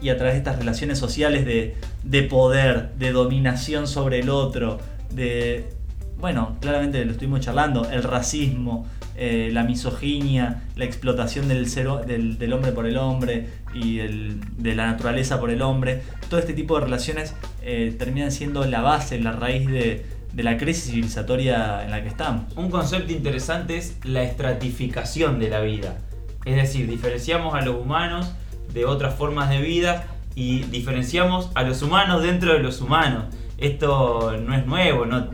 y 0.02 0.10
a 0.10 0.18
través 0.18 0.34
de 0.34 0.38
estas 0.40 0.58
relaciones 0.58 0.98
sociales 0.98 1.46
de, 1.46 1.74
de 2.04 2.22
poder, 2.22 2.92
de 2.98 3.12
dominación 3.12 3.88
sobre 3.88 4.18
el 4.18 4.28
otro, 4.28 4.78
de, 5.10 5.70
bueno, 6.18 6.56
claramente 6.60 7.04
lo 7.04 7.12
estuvimos 7.12 7.40
charlando, 7.40 7.88
el 7.90 8.02
racismo, 8.02 8.86
eh, 9.16 9.50
la 9.52 9.64
misoginia, 9.64 10.62
la 10.76 10.84
explotación 10.84 11.48
del, 11.48 11.66
del, 12.38 12.52
hombre 12.52 12.72
por 12.72 12.86
el 12.86 12.96
hombre 12.96 13.48
y 13.74 13.98
de 13.98 14.74
la 14.74 14.86
naturaleza 14.86 15.40
por 15.40 15.50
el 15.50 15.62
hombre, 15.62 16.02
todo 16.28 16.40
este 16.40 16.54
tipo 16.54 16.78
de 16.78 16.84
relaciones 16.84 17.34
eh, 17.62 17.94
terminan 17.98 18.32
siendo 18.32 18.64
la 18.64 18.80
base, 18.80 19.20
la 19.20 19.32
raíz 19.32 19.66
de, 19.68 20.06
de 20.32 20.42
la 20.42 20.56
crisis 20.56 20.90
civilizatoria 20.90 21.84
en 21.84 21.90
la 21.90 22.02
que 22.02 22.08
estamos. 22.08 22.44
Un 22.56 22.70
concepto 22.70 23.12
interesante 23.12 23.76
es 23.76 23.98
la 24.04 24.22
estratificación 24.22 25.38
de 25.38 25.50
la 25.50 25.60
vida. 25.60 25.98
Es 26.44 26.56
decir, 26.56 26.88
diferenciamos 26.88 27.54
a 27.54 27.60
los 27.62 27.76
humanos 27.76 28.32
de 28.72 28.84
otras 28.84 29.14
formas 29.14 29.50
de 29.50 29.60
vida 29.60 30.06
y 30.34 30.64
diferenciamos 30.64 31.50
a 31.54 31.62
los 31.62 31.82
humanos 31.82 32.22
dentro 32.22 32.52
de 32.52 32.60
los 32.60 32.80
humanos. 32.80 33.24
Esto 33.58 34.36
no 34.38 34.54
es 34.54 34.66
nuevo, 34.66 35.06
no 35.06 35.30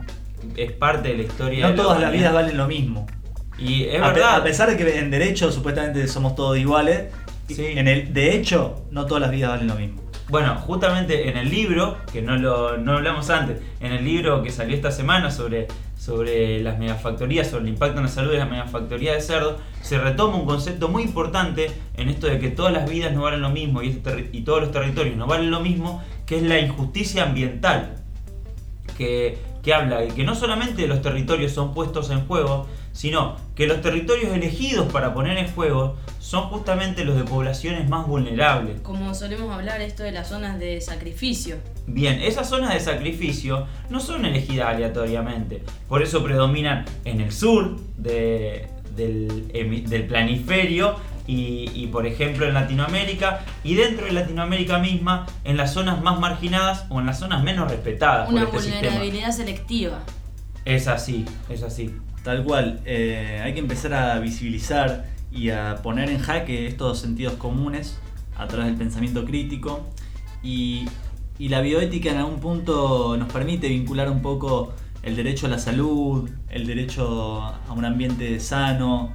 es 0.57 0.73
parte 0.73 1.09
de 1.09 1.17
la 1.17 1.23
historia. 1.23 1.69
No 1.69 1.75
todas 1.75 2.01
las 2.01 2.12
vidas 2.12 2.33
valen 2.33 2.57
lo 2.57 2.67
mismo. 2.67 3.07
Y 3.59 3.85
es 3.85 4.03
a, 4.03 4.11
verdad. 4.11 4.37
a 4.37 4.45
pesar 4.45 4.71
de 4.71 4.77
que 4.77 4.99
en 4.99 5.11
derecho 5.11 5.53
supuestamente 5.53 6.07
somos 6.09 6.35
todos 6.35 6.59
iguales, 6.59 7.12
en 7.49 7.88
el 7.88 8.12
de 8.12 8.35
hecho 8.35 8.85
no 8.91 9.07
todas 9.07 9.21
las 9.21 9.31
vidas 9.31 9.51
valen 9.51 9.69
lo 9.69 9.75
mismo. 9.75 10.03
Bueno, 10.29 10.55
justamente 10.57 11.29
en 11.29 11.37
el 11.37 11.51
libro, 11.51 11.99
que 12.11 12.23
no 12.23 12.37
lo 12.37 12.79
no 12.79 12.93
hablamos 12.95 13.29
antes, 13.29 13.59
en 13.81 13.93
el 13.93 14.03
libro 14.03 14.43
que 14.43 14.51
salió 14.51 14.75
esta 14.75 14.91
semana 14.91 15.31
sobre, 15.31 15.69
sobre 15.99 16.62
las 16.62 16.79
megafactorías, 16.79 17.49
sobre 17.51 17.65
el 17.65 17.69
impacto 17.69 17.99
en 17.99 18.05
la 18.05 18.09
salud 18.09 18.33
de 18.33 18.38
la 18.38 18.47
megafactoría 18.47 19.12
de 19.12 19.21
cerdo, 19.21 19.59
se 19.83 19.99
retoma 19.99 20.37
un 20.37 20.47
concepto 20.47 20.88
muy 20.88 21.03
importante 21.03 21.71
en 21.99 22.09
esto 22.09 22.29
de 22.29 22.38
que 22.38 22.49
todas 22.49 22.73
las 22.73 22.88
vidas 22.88 23.12
no 23.12 23.23
valen 23.23 23.43
lo 23.43 23.51
mismo 23.51 23.83
y, 23.83 23.91
este 23.91 24.31
y 24.33 24.41
todos 24.41 24.62
los 24.62 24.71
territorios 24.71 25.17
no 25.17 25.27
valen 25.27 25.51
lo 25.51 25.61
mismo, 25.61 26.03
que 26.25 26.37
es 26.37 26.43
la 26.43 26.59
injusticia 26.59 27.25
ambiental. 27.25 27.97
Que, 28.97 29.37
que 29.62 29.72
habla 29.72 30.01
de 30.01 30.09
que 30.09 30.25
no 30.25 30.35
solamente 30.35 30.87
los 30.87 31.03
territorios 31.03 31.53
son 31.53 31.72
puestos 31.72 32.11
en 32.11 32.27
juego, 32.27 32.66
sino 32.92 33.37
que 33.55 33.66
los 33.66 33.81
territorios 33.81 34.35
elegidos 34.35 34.92
para 34.92 35.14
poner 35.14 35.38
en 35.38 35.48
juego 35.53 35.96
son 36.18 36.48
justamente 36.48 37.05
los 37.05 37.16
de 37.16 37.25
poblaciones 37.25 37.88
más 37.88 38.07
vulnerables. 38.07 38.81
Como 38.81 39.14
solemos 39.14 39.53
hablar 39.55 39.81
esto 39.81 40.03
de 40.03 40.12
las 40.12 40.29
zonas 40.29 40.59
de 40.59 40.81
sacrificio. 40.81 41.57
Bien, 41.87 42.20
esas 42.20 42.48
zonas 42.48 42.75
de 42.75 42.81
sacrificio 42.81 43.66
no 43.88 44.01
son 44.01 44.25
elegidas 44.25 44.68
aleatoriamente, 44.68 45.62
por 45.88 46.03
eso 46.03 46.22
predominan 46.22 46.85
en 47.05 47.20
el 47.20 47.33
sur 47.33 47.77
del, 47.96 48.68
del 48.94 50.07
planiferio 50.07 50.96
y, 51.26 51.87
por 51.92 52.06
ejemplo 52.06 52.46
en 52.46 52.54
Latinoamérica 52.54 53.44
y 53.62 53.74
dentro 53.74 54.06
de 54.06 54.12
Latinoamérica 54.12 54.78
misma 54.78 55.26
en 55.44 55.56
las 55.56 55.72
zonas 55.72 56.02
más 56.02 56.18
marginadas 56.18 56.87
o 56.88 57.00
en 57.00 57.06
las 57.06 57.18
zonas 57.18 57.42
menos 57.42 57.70
respetadas. 57.70 58.28
Una 58.28 58.46
por 58.46 58.61
este 58.61 58.72
vulnerabilidad 58.72 59.30
selectiva. 59.32 60.00
Es 60.64 60.88
así, 60.88 61.24
es 61.48 61.62
así. 61.62 61.94
Tal 62.22 62.44
cual, 62.44 62.80
eh, 62.85 63.40
hay 63.42 63.52
que 63.52 63.61
empezar 63.61 63.94
a 63.94 64.18
visibilizar 64.20 65.06
y 65.32 65.50
a 65.50 65.76
poner 65.82 66.08
en 66.11 66.18
jaque 66.18 66.66
estos 66.66 67.00
sentidos 67.00 67.35
comunes 67.35 67.98
a 68.37 68.46
través 68.46 68.66
del 68.66 68.76
pensamiento 68.76 69.24
crítico 69.24 69.87
y, 70.42 70.87
la 71.38 71.61
bioética 71.61 72.12
en 72.12 72.18
algún 72.18 72.38
punto 72.38 73.16
nos 73.16 73.32
permite 73.32 73.68
vincular 73.68 74.08
un 74.08 74.22
poco 74.22 74.74
el 75.02 75.16
derecho 75.16 75.46
a 75.46 75.48
la 75.48 75.58
salud, 75.58 76.30
el 76.48 76.66
derecho 76.68 77.42
a 77.42 77.72
un 77.72 77.85
ambiente 77.85 78.38
sano. 78.38 79.14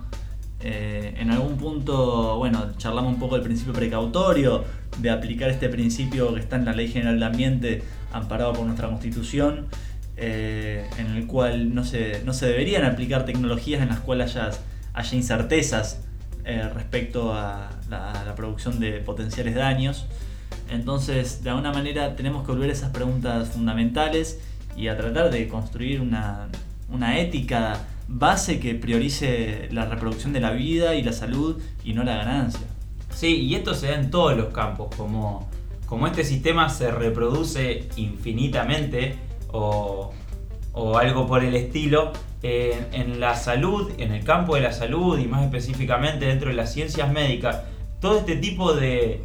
Eh, 0.59 1.13
en 1.17 1.29
algún 1.29 1.57
punto, 1.57 2.37
bueno, 2.37 2.73
charlamos 2.77 3.13
un 3.13 3.19
poco 3.19 3.35
del 3.35 3.43
principio 3.43 3.73
precautorio, 3.73 4.63
de 4.99 5.09
aplicar 5.11 5.49
este 5.49 5.69
principio 5.69 6.33
que 6.33 6.39
está 6.39 6.55
en 6.55 6.65
la 6.65 6.73
Ley 6.73 6.87
General 6.87 7.19
de 7.19 7.25
Ambiente 7.25 7.83
amparado 8.11 8.53
por 8.53 8.65
nuestra 8.65 8.87
Constitución 8.87 9.67
eh, 10.19 10.89
en 10.97 11.15
el 11.15 11.27
cual 11.27 11.75
no 11.75 11.83
se, 11.85 12.23
no 12.25 12.33
se 12.33 12.47
deberían 12.47 12.83
aplicar 12.85 13.25
tecnologías 13.25 13.83
en 13.83 13.89
las 13.89 13.99
cuales 13.99 14.35
haya, 14.35 15.15
incertezas 15.15 16.01
eh, 16.43 16.67
respecto 16.73 17.33
a 17.33 17.69
la, 17.87 18.33
producción 18.35 18.79
de 18.79 18.93
potenciales 18.93 19.53
daños. 19.53 20.07
Entonces, 20.71 21.43
de 21.43 21.51
alguna 21.51 21.71
manera, 21.71 22.15
tenemos 22.15 22.45
que 22.45 22.51
volver 22.51 22.71
a 22.71 22.73
esas 22.73 22.89
preguntas 22.89 23.49
fundamentales 23.49 24.39
y 24.75 24.87
a 24.87 24.97
tratar 24.97 25.29
de 25.29 25.47
construir 25.47 26.01
una, 26.01 26.47
una 26.89 27.19
ética 27.19 27.79
base 28.07 28.59
que 28.59 28.75
priorice 28.75 29.67
la 29.71 29.85
reproducción 29.85 30.33
de 30.33 30.39
la 30.39 30.51
vida 30.51 30.95
y 30.95 31.03
la 31.03 31.13
salud 31.13 31.61
y 31.83 31.93
no 31.93 32.03
la 32.03 32.15
ganancia. 32.17 32.67
Sí, 33.13 33.41
y 33.41 33.55
esto 33.55 33.73
se 33.73 33.87
da 33.87 33.95
en 33.95 34.11
todos 34.11 34.37
los 34.37 34.47
campos, 34.47 34.93
como, 34.95 35.49
como 35.85 36.07
este 36.07 36.23
sistema 36.23 36.69
se 36.69 36.91
reproduce 36.91 37.89
infinitamente, 37.95 39.15
o, 39.51 40.13
algo 40.99 41.25
por 41.25 41.43
el 41.43 41.55
estilo, 41.55 42.13
en 42.43 43.19
la 43.19 43.35
salud, 43.35 43.91
en 43.97 44.11
el 44.11 44.23
campo 44.23 44.55
de 44.55 44.61
la 44.61 44.71
salud 44.71 45.17
y 45.17 45.25
más 45.25 45.43
específicamente 45.43 46.25
dentro 46.25 46.49
de 46.49 46.55
las 46.55 46.71
ciencias 46.71 47.11
médicas, 47.11 47.63
todo 47.99 48.19
este 48.19 48.35
tipo 48.35 48.73
de, 48.73 49.23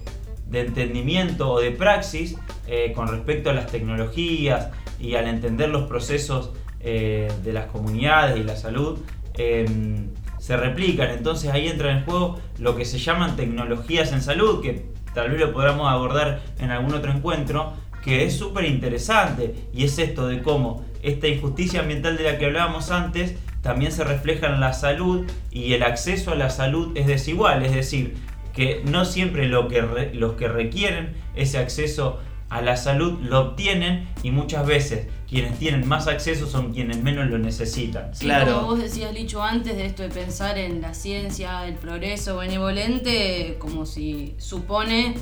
entendimiento 0.50 1.50
o 1.50 1.60
de 1.60 1.70
praxis 1.70 2.36
eh, 2.66 2.92
con 2.94 3.08
respecto 3.08 3.50
a 3.50 3.52
las 3.52 3.66
tecnologías 3.66 4.68
y 4.98 5.14
al 5.14 5.26
entender 5.26 5.68
los 5.68 5.88
procesos 5.88 6.52
eh, 6.82 7.30
de 7.44 7.52
las 7.52 7.66
comunidades 7.66 8.38
y 8.38 8.42
la 8.42 8.56
salud, 8.56 8.98
em, 9.34 10.08
se 10.38 10.56
replican. 10.56 11.10
Entonces 11.10 11.50
ahí 11.50 11.68
entra 11.68 11.92
en 11.92 12.04
juego 12.04 12.40
lo 12.58 12.76
que 12.76 12.84
se 12.84 12.98
llaman 12.98 13.36
tecnologías 13.36 14.12
en 14.12 14.22
salud, 14.22 14.60
que 14.60 14.86
tal 15.14 15.30
vez 15.30 15.40
lo 15.40 15.52
podamos 15.52 15.88
abordar 15.88 16.42
en 16.58 16.70
algún 16.70 16.94
otro 16.94 17.12
encuentro, 17.12 17.74
que 18.02 18.24
es 18.24 18.36
súper 18.36 18.64
interesante 18.64 19.54
y 19.72 19.84
es 19.84 19.98
esto 19.98 20.26
de 20.26 20.42
cómo 20.42 20.84
esta 21.02 21.28
injusticia 21.28 21.80
ambiental 21.80 22.16
de 22.16 22.24
la 22.24 22.38
que 22.38 22.46
hablábamos 22.46 22.90
antes 22.90 23.36
también 23.60 23.92
se 23.92 24.04
refleja 24.04 24.48
en 24.48 24.60
la 24.60 24.72
salud 24.72 25.30
y 25.50 25.72
el 25.74 25.84
acceso 25.84 26.32
a 26.32 26.34
la 26.34 26.50
salud 26.50 26.96
es 26.96 27.06
desigual, 27.06 27.64
es 27.64 27.74
decir, 27.74 28.16
que 28.52 28.82
no 28.84 29.04
siempre 29.04 29.48
lo 29.48 29.68
que 29.68 30.10
los 30.12 30.32
que 30.34 30.48
requieren 30.48 31.14
ese 31.34 31.58
acceso 31.58 32.20
a 32.50 32.60
la 32.60 32.76
salud 32.76 33.18
lo 33.22 33.40
obtienen 33.40 34.08
y 34.22 34.30
muchas 34.30 34.66
veces 34.66 35.06
quienes 35.32 35.58
tienen 35.58 35.88
más 35.88 36.08
acceso 36.08 36.46
son 36.46 36.74
quienes 36.74 37.02
menos 37.02 37.30
lo 37.30 37.38
necesitan. 37.38 38.10
claro. 38.18 38.56
Como 38.56 38.66
vos 38.66 38.78
decías, 38.78 39.14
dicho 39.14 39.42
antes 39.42 39.74
de 39.74 39.86
esto 39.86 40.02
de 40.02 40.10
pensar 40.10 40.58
en 40.58 40.82
la 40.82 40.92
ciencia, 40.92 41.66
el 41.66 41.76
progreso 41.76 42.36
benevolente, 42.36 43.56
como 43.58 43.86
si 43.86 44.34
supone 44.36 45.14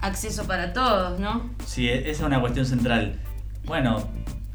acceso 0.00 0.46
para 0.46 0.72
todos, 0.72 1.20
¿no? 1.20 1.50
Sí, 1.66 1.86
e-, 1.86 1.98
esa 1.98 2.10
es 2.10 2.20
una 2.22 2.40
cuestión 2.40 2.64
central. 2.64 3.20
Bueno, 3.66 4.08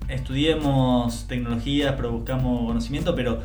estudiemos 0.07 1.27
tecnologías, 1.27 1.93
produzcamos 1.93 2.65
conocimiento, 2.65 3.13
pero 3.13 3.43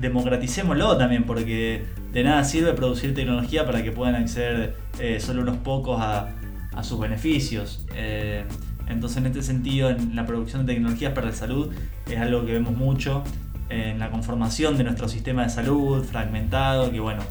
democraticémoslo 0.00 0.96
también, 0.96 1.22
porque 1.22 1.86
de 2.10 2.24
nada 2.24 2.42
sirve 2.42 2.72
producir 2.72 3.14
tecnología 3.14 3.64
para 3.64 3.84
que 3.84 3.92
puedan 3.92 4.16
acceder 4.16 4.76
eh, 4.98 5.20
solo 5.20 5.42
unos 5.42 5.58
pocos 5.58 6.00
a, 6.00 6.34
sus 6.82 6.98
beneficios. 6.98 7.86
Eh, 7.94 8.44
entonces, 8.88 9.18
en 9.18 9.26
este 9.26 9.42
sentido, 9.42 9.90
en 9.90 10.14
la 10.14 10.26
producción 10.26 10.66
de 10.66 10.74
tecnologías 10.74 11.12
para 11.12 11.28
la 11.28 11.32
salud 11.32 11.72
es 12.10 12.18
algo 12.18 12.44
que 12.44 12.52
vemos 12.52 12.76
mucho 12.76 13.24
en 13.70 13.98
la 13.98 14.10
conformación 14.10 14.76
de 14.76 14.84
nuestro 14.84 15.08
sistema 15.08 15.44
de 15.44 15.50
salud 15.50 16.04
fragmentado, 16.04 16.90
que 16.90 17.00
bueno, 17.00 17.22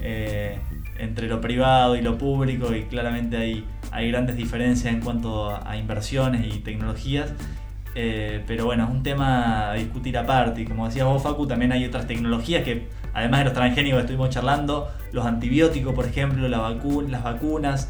eh, 0.00 0.58
entre 0.98 1.28
lo 1.28 1.40
privado 1.40 1.96
y 1.96 2.02
lo 2.02 2.18
público 2.18 2.74
y 2.74 2.84
claramente 2.84 3.36
hay, 3.36 3.64
hay 3.90 4.10
grandes 4.10 4.36
diferencias 4.36 4.92
en 4.94 5.00
cuanto 5.00 5.50
a, 5.50 5.76
inversiones 5.76 6.54
y 6.54 6.60
tecnologías. 6.60 7.32
Eh, 7.96 8.44
pero 8.46 8.66
bueno, 8.66 8.84
es 8.84 8.90
un 8.90 9.02
tema 9.02 9.72
a 9.72 9.74
discutir 9.74 10.16
aparte 10.16 10.62
y 10.62 10.64
como 10.64 10.86
decía 10.86 11.04
vos 11.04 11.22
Facu, 11.22 11.48
también 11.48 11.72
hay 11.72 11.84
otras 11.84 12.06
tecnologías 12.06 12.62
que 12.62 12.86
además 13.14 13.40
de 13.40 13.44
los 13.46 13.54
transgénicos 13.54 13.96
que 13.96 14.02
estuvimos 14.02 14.30
charlando, 14.30 14.88
los 15.12 15.26
antibióticos 15.26 15.92
por 15.92 16.06
ejemplo, 16.06 16.46
la 16.48 16.58
las 16.58 17.22
vacunas, 17.24 17.88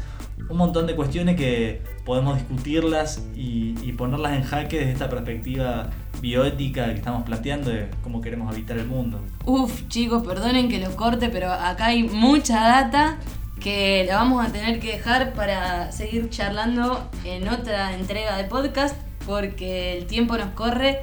un 0.51 0.57
montón 0.57 0.85
de 0.85 0.95
cuestiones 0.95 1.37
que 1.37 1.81
podemos 2.05 2.37
discutirlas 2.37 3.23
y, 3.35 3.71
ponerlas 3.93 4.33
en 4.33 4.43
jaque 4.43 4.79
desde 4.79 4.93
esta 4.93 5.09
perspectiva 5.09 5.89
bioética 6.21 6.85
que 6.85 6.93
estamos 6.93 7.23
planteando 7.23 7.69
de 7.69 7.89
cómo 8.03 8.19
queremos 8.19 8.51
habitar 8.51 8.77
el 8.77 8.87
mundo. 8.87 9.19
Uf, 9.45 9.87
chicos, 9.89 10.25
perdonen 10.25 10.69
que 10.69 10.79
lo 10.79 10.95
corte, 10.95 11.29
pero 11.29 11.51
acá 11.51 11.87
hay 11.87 12.03
mucha 12.03 12.61
data 12.61 13.19
que 13.59 14.05
la 14.07 14.15
vamos 14.15 14.43
a 14.43 14.51
tener 14.51 14.79
que 14.79 14.93
dejar 14.93 15.33
para 15.33 15.91
seguir 15.91 16.29
charlando 16.29 17.09
en 17.23 17.47
otra 17.47 17.93
entrega 17.93 18.37
de 18.37 18.45
podcast 18.45 18.95
porque 19.27 19.97
el 19.97 20.07
tiempo 20.07 20.35
nos 20.37 20.49
corre 20.51 20.99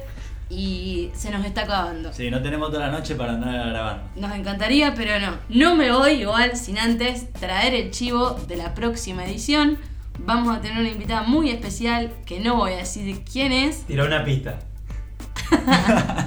y 0.49 1.11
se 1.13 1.29
nos 1.29 1.45
está 1.45 1.61
acabando. 1.61 2.11
Sí, 2.11 2.31
no 2.31 2.41
tenemos 2.41 2.71
toda 2.71 2.87
la 2.87 2.91
noche 2.91 3.15
para 3.15 3.33
andar 3.33 3.69
grabando. 3.69 4.03
Nos 4.15 4.35
encantaría, 4.35 4.95
pero 4.95 5.19
no. 5.19 5.37
No 5.49 5.75
me 5.75 5.91
voy 5.91 6.21
igual 6.21 6.57
sin 6.57 6.79
antes 6.79 7.31
traer 7.33 7.75
el 7.75 7.91
chivo 7.91 8.31
de 8.47 8.57
la 8.57 8.73
próxima 8.73 9.25
edición. 9.25 9.77
Vamos 10.19 10.57
a 10.57 10.59
tener 10.59 10.79
una 10.79 10.89
invitada 10.89 11.23
muy 11.23 11.49
especial 11.49 12.11
que 12.25 12.39
no 12.39 12.55
voy 12.55 12.73
a 12.73 12.77
decir 12.77 13.23
quién 13.31 13.51
es. 13.51 13.83
Tira 13.87 14.05
una 14.05 14.23
pista. 14.23 14.59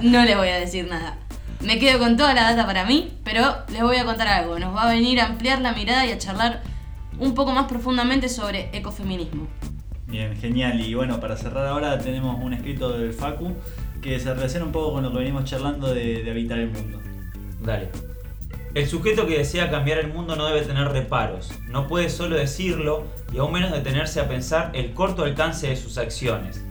no 0.03 0.25
le 0.25 0.37
voy 0.37 0.49
a 0.49 0.59
decir 0.59 0.87
nada. 0.89 1.19
Me 1.61 1.79
quedo 1.79 1.99
con 1.99 2.17
toda 2.17 2.35
la 2.35 2.43
data 2.43 2.67
para 2.67 2.85
mí, 2.85 3.13
pero 3.25 3.57
les 3.71 3.83
voy 3.83 3.97
a 3.97 4.05
contar 4.05 4.29
algo. 4.29 4.59
Nos 4.59 4.75
va 4.75 4.85
a 4.85 4.93
venir 4.93 5.21
a 5.21 5.27
ampliar 5.27 5.61
la 5.61 5.73
mirada 5.73 6.07
y 6.07 6.13
a 6.13 6.19
charlar 6.19 6.63
un 7.19 7.35
poco 7.35 7.53
más 7.53 7.67
profundamente 7.67 8.29
sobre 8.29 8.71
ecofeminismo. 8.73 9.47
Bien, 10.07 10.37
genial. 10.37 10.81
Y 10.81 10.95
bueno, 10.95 11.21
para 11.21 11.37
cerrar 11.37 11.67
ahora 11.67 11.99
tenemos 11.99 12.37
un 12.43 12.53
escrito 12.53 12.93
del 12.93 13.13
Facu 13.13 13.55
que 14.03 14.19
se 14.21 14.35
relaciona 14.35 14.67
un 14.67 14.73
poco 14.73 14.93
con 14.93 15.05
lo 15.05 15.13
que 15.13 15.19
venimos 15.19 15.45
charlando 15.45 15.95
de, 15.95 16.23
de 16.23 16.31
habitar 16.31 16.59
el 16.59 16.71
mundo. 16.71 17.01
Dale. 17.63 17.91
El 18.75 18.87
sujeto 18.87 19.27
que 19.27 19.39
desea 19.39 19.71
cambiar 19.71 19.99
el 19.99 20.13
mundo 20.13 20.35
no 20.35 20.47
debe 20.47 20.63
tener 20.63 20.89
reparos, 20.89 21.53
no 21.69 21.87
puede 21.87 22.09
solo 22.09 22.37
decirlo 22.37 23.05
y 23.33 23.39
aún 23.39 23.53
menos 23.53 23.71
detenerse 23.71 24.19
a 24.19 24.29
pensar 24.29 24.71
el 24.75 24.95
corto 24.95 25.25
alcance 25.25 25.69
de 25.69 25.77
sus 25.77 25.99
acciones. 25.99 26.65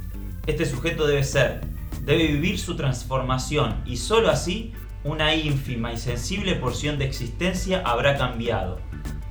Este 0.47 0.65
sujeto 0.65 1.05
debe 1.05 1.23
ser, 1.23 1.61
debe 2.01 2.27
vivir 2.27 2.57
su 2.59 2.75
transformación 2.75 3.83
y 3.85 3.97
solo 3.97 4.29
así 4.29 4.73
una 5.03 5.35
ínfima 5.35 5.93
y 5.93 5.97
sensible 5.97 6.55
porción 6.55 6.97
de 6.97 7.05
existencia 7.05 7.81
habrá 7.85 8.17
cambiado. 8.17 8.79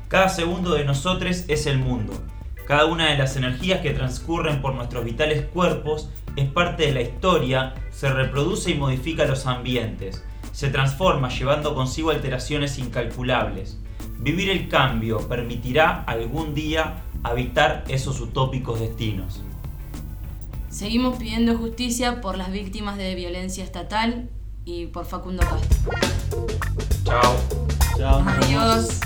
Cada 0.09 0.29
segundo 0.29 0.75
de 0.75 0.85
nosotros 0.85 1.45
es 1.49 1.67
el 1.67 1.79
mundo. 1.79 2.13
Cada 2.67 2.87
una 2.87 3.11
de 3.11 3.19
las 3.19 3.37
energías 3.37 3.81
que 3.81 3.91
transcurren 3.91 4.63
por 4.63 4.75
nuestros 4.75 5.05
vitales 5.05 5.45
cuerpos 5.47 6.09
es 6.37 6.49
parte 6.49 6.87
de 6.87 6.93
la 6.93 7.03
historia, 7.03 7.75
se 8.01 8.09
reproduce 8.09 8.71
y 8.71 8.75
modifica 8.77 9.27
los 9.27 9.45
ambientes, 9.45 10.25
se 10.53 10.71
transforma 10.71 11.29
llevando 11.29 11.75
consigo 11.75 12.09
alteraciones 12.09 12.79
incalculables. 12.79 13.79
Vivir 14.19 14.49
el 14.49 14.71
cambio 14.71 15.29
permitirá 15.29 16.05
algún 16.05 16.55
día 16.55 17.03
habitar 17.23 17.85
esos 17.89 18.19
utópicos 18.23 18.81
destinos. 18.81 19.43
Seguimos 20.71 21.19
pidiendo 21.19 21.59
justicia 21.59 22.23
por 22.23 22.39
las 22.39 22.51
víctimas 22.51 22.97
de 22.97 23.15
violencia 23.15 23.65
estatal 23.65 24.31
y 24.65 24.87
por 24.87 25.05
Facundo 25.05 25.43
Castro. 25.43 25.93
Chao. 27.05 27.37
Chao. 27.99 28.25
Adiós. 28.27 28.99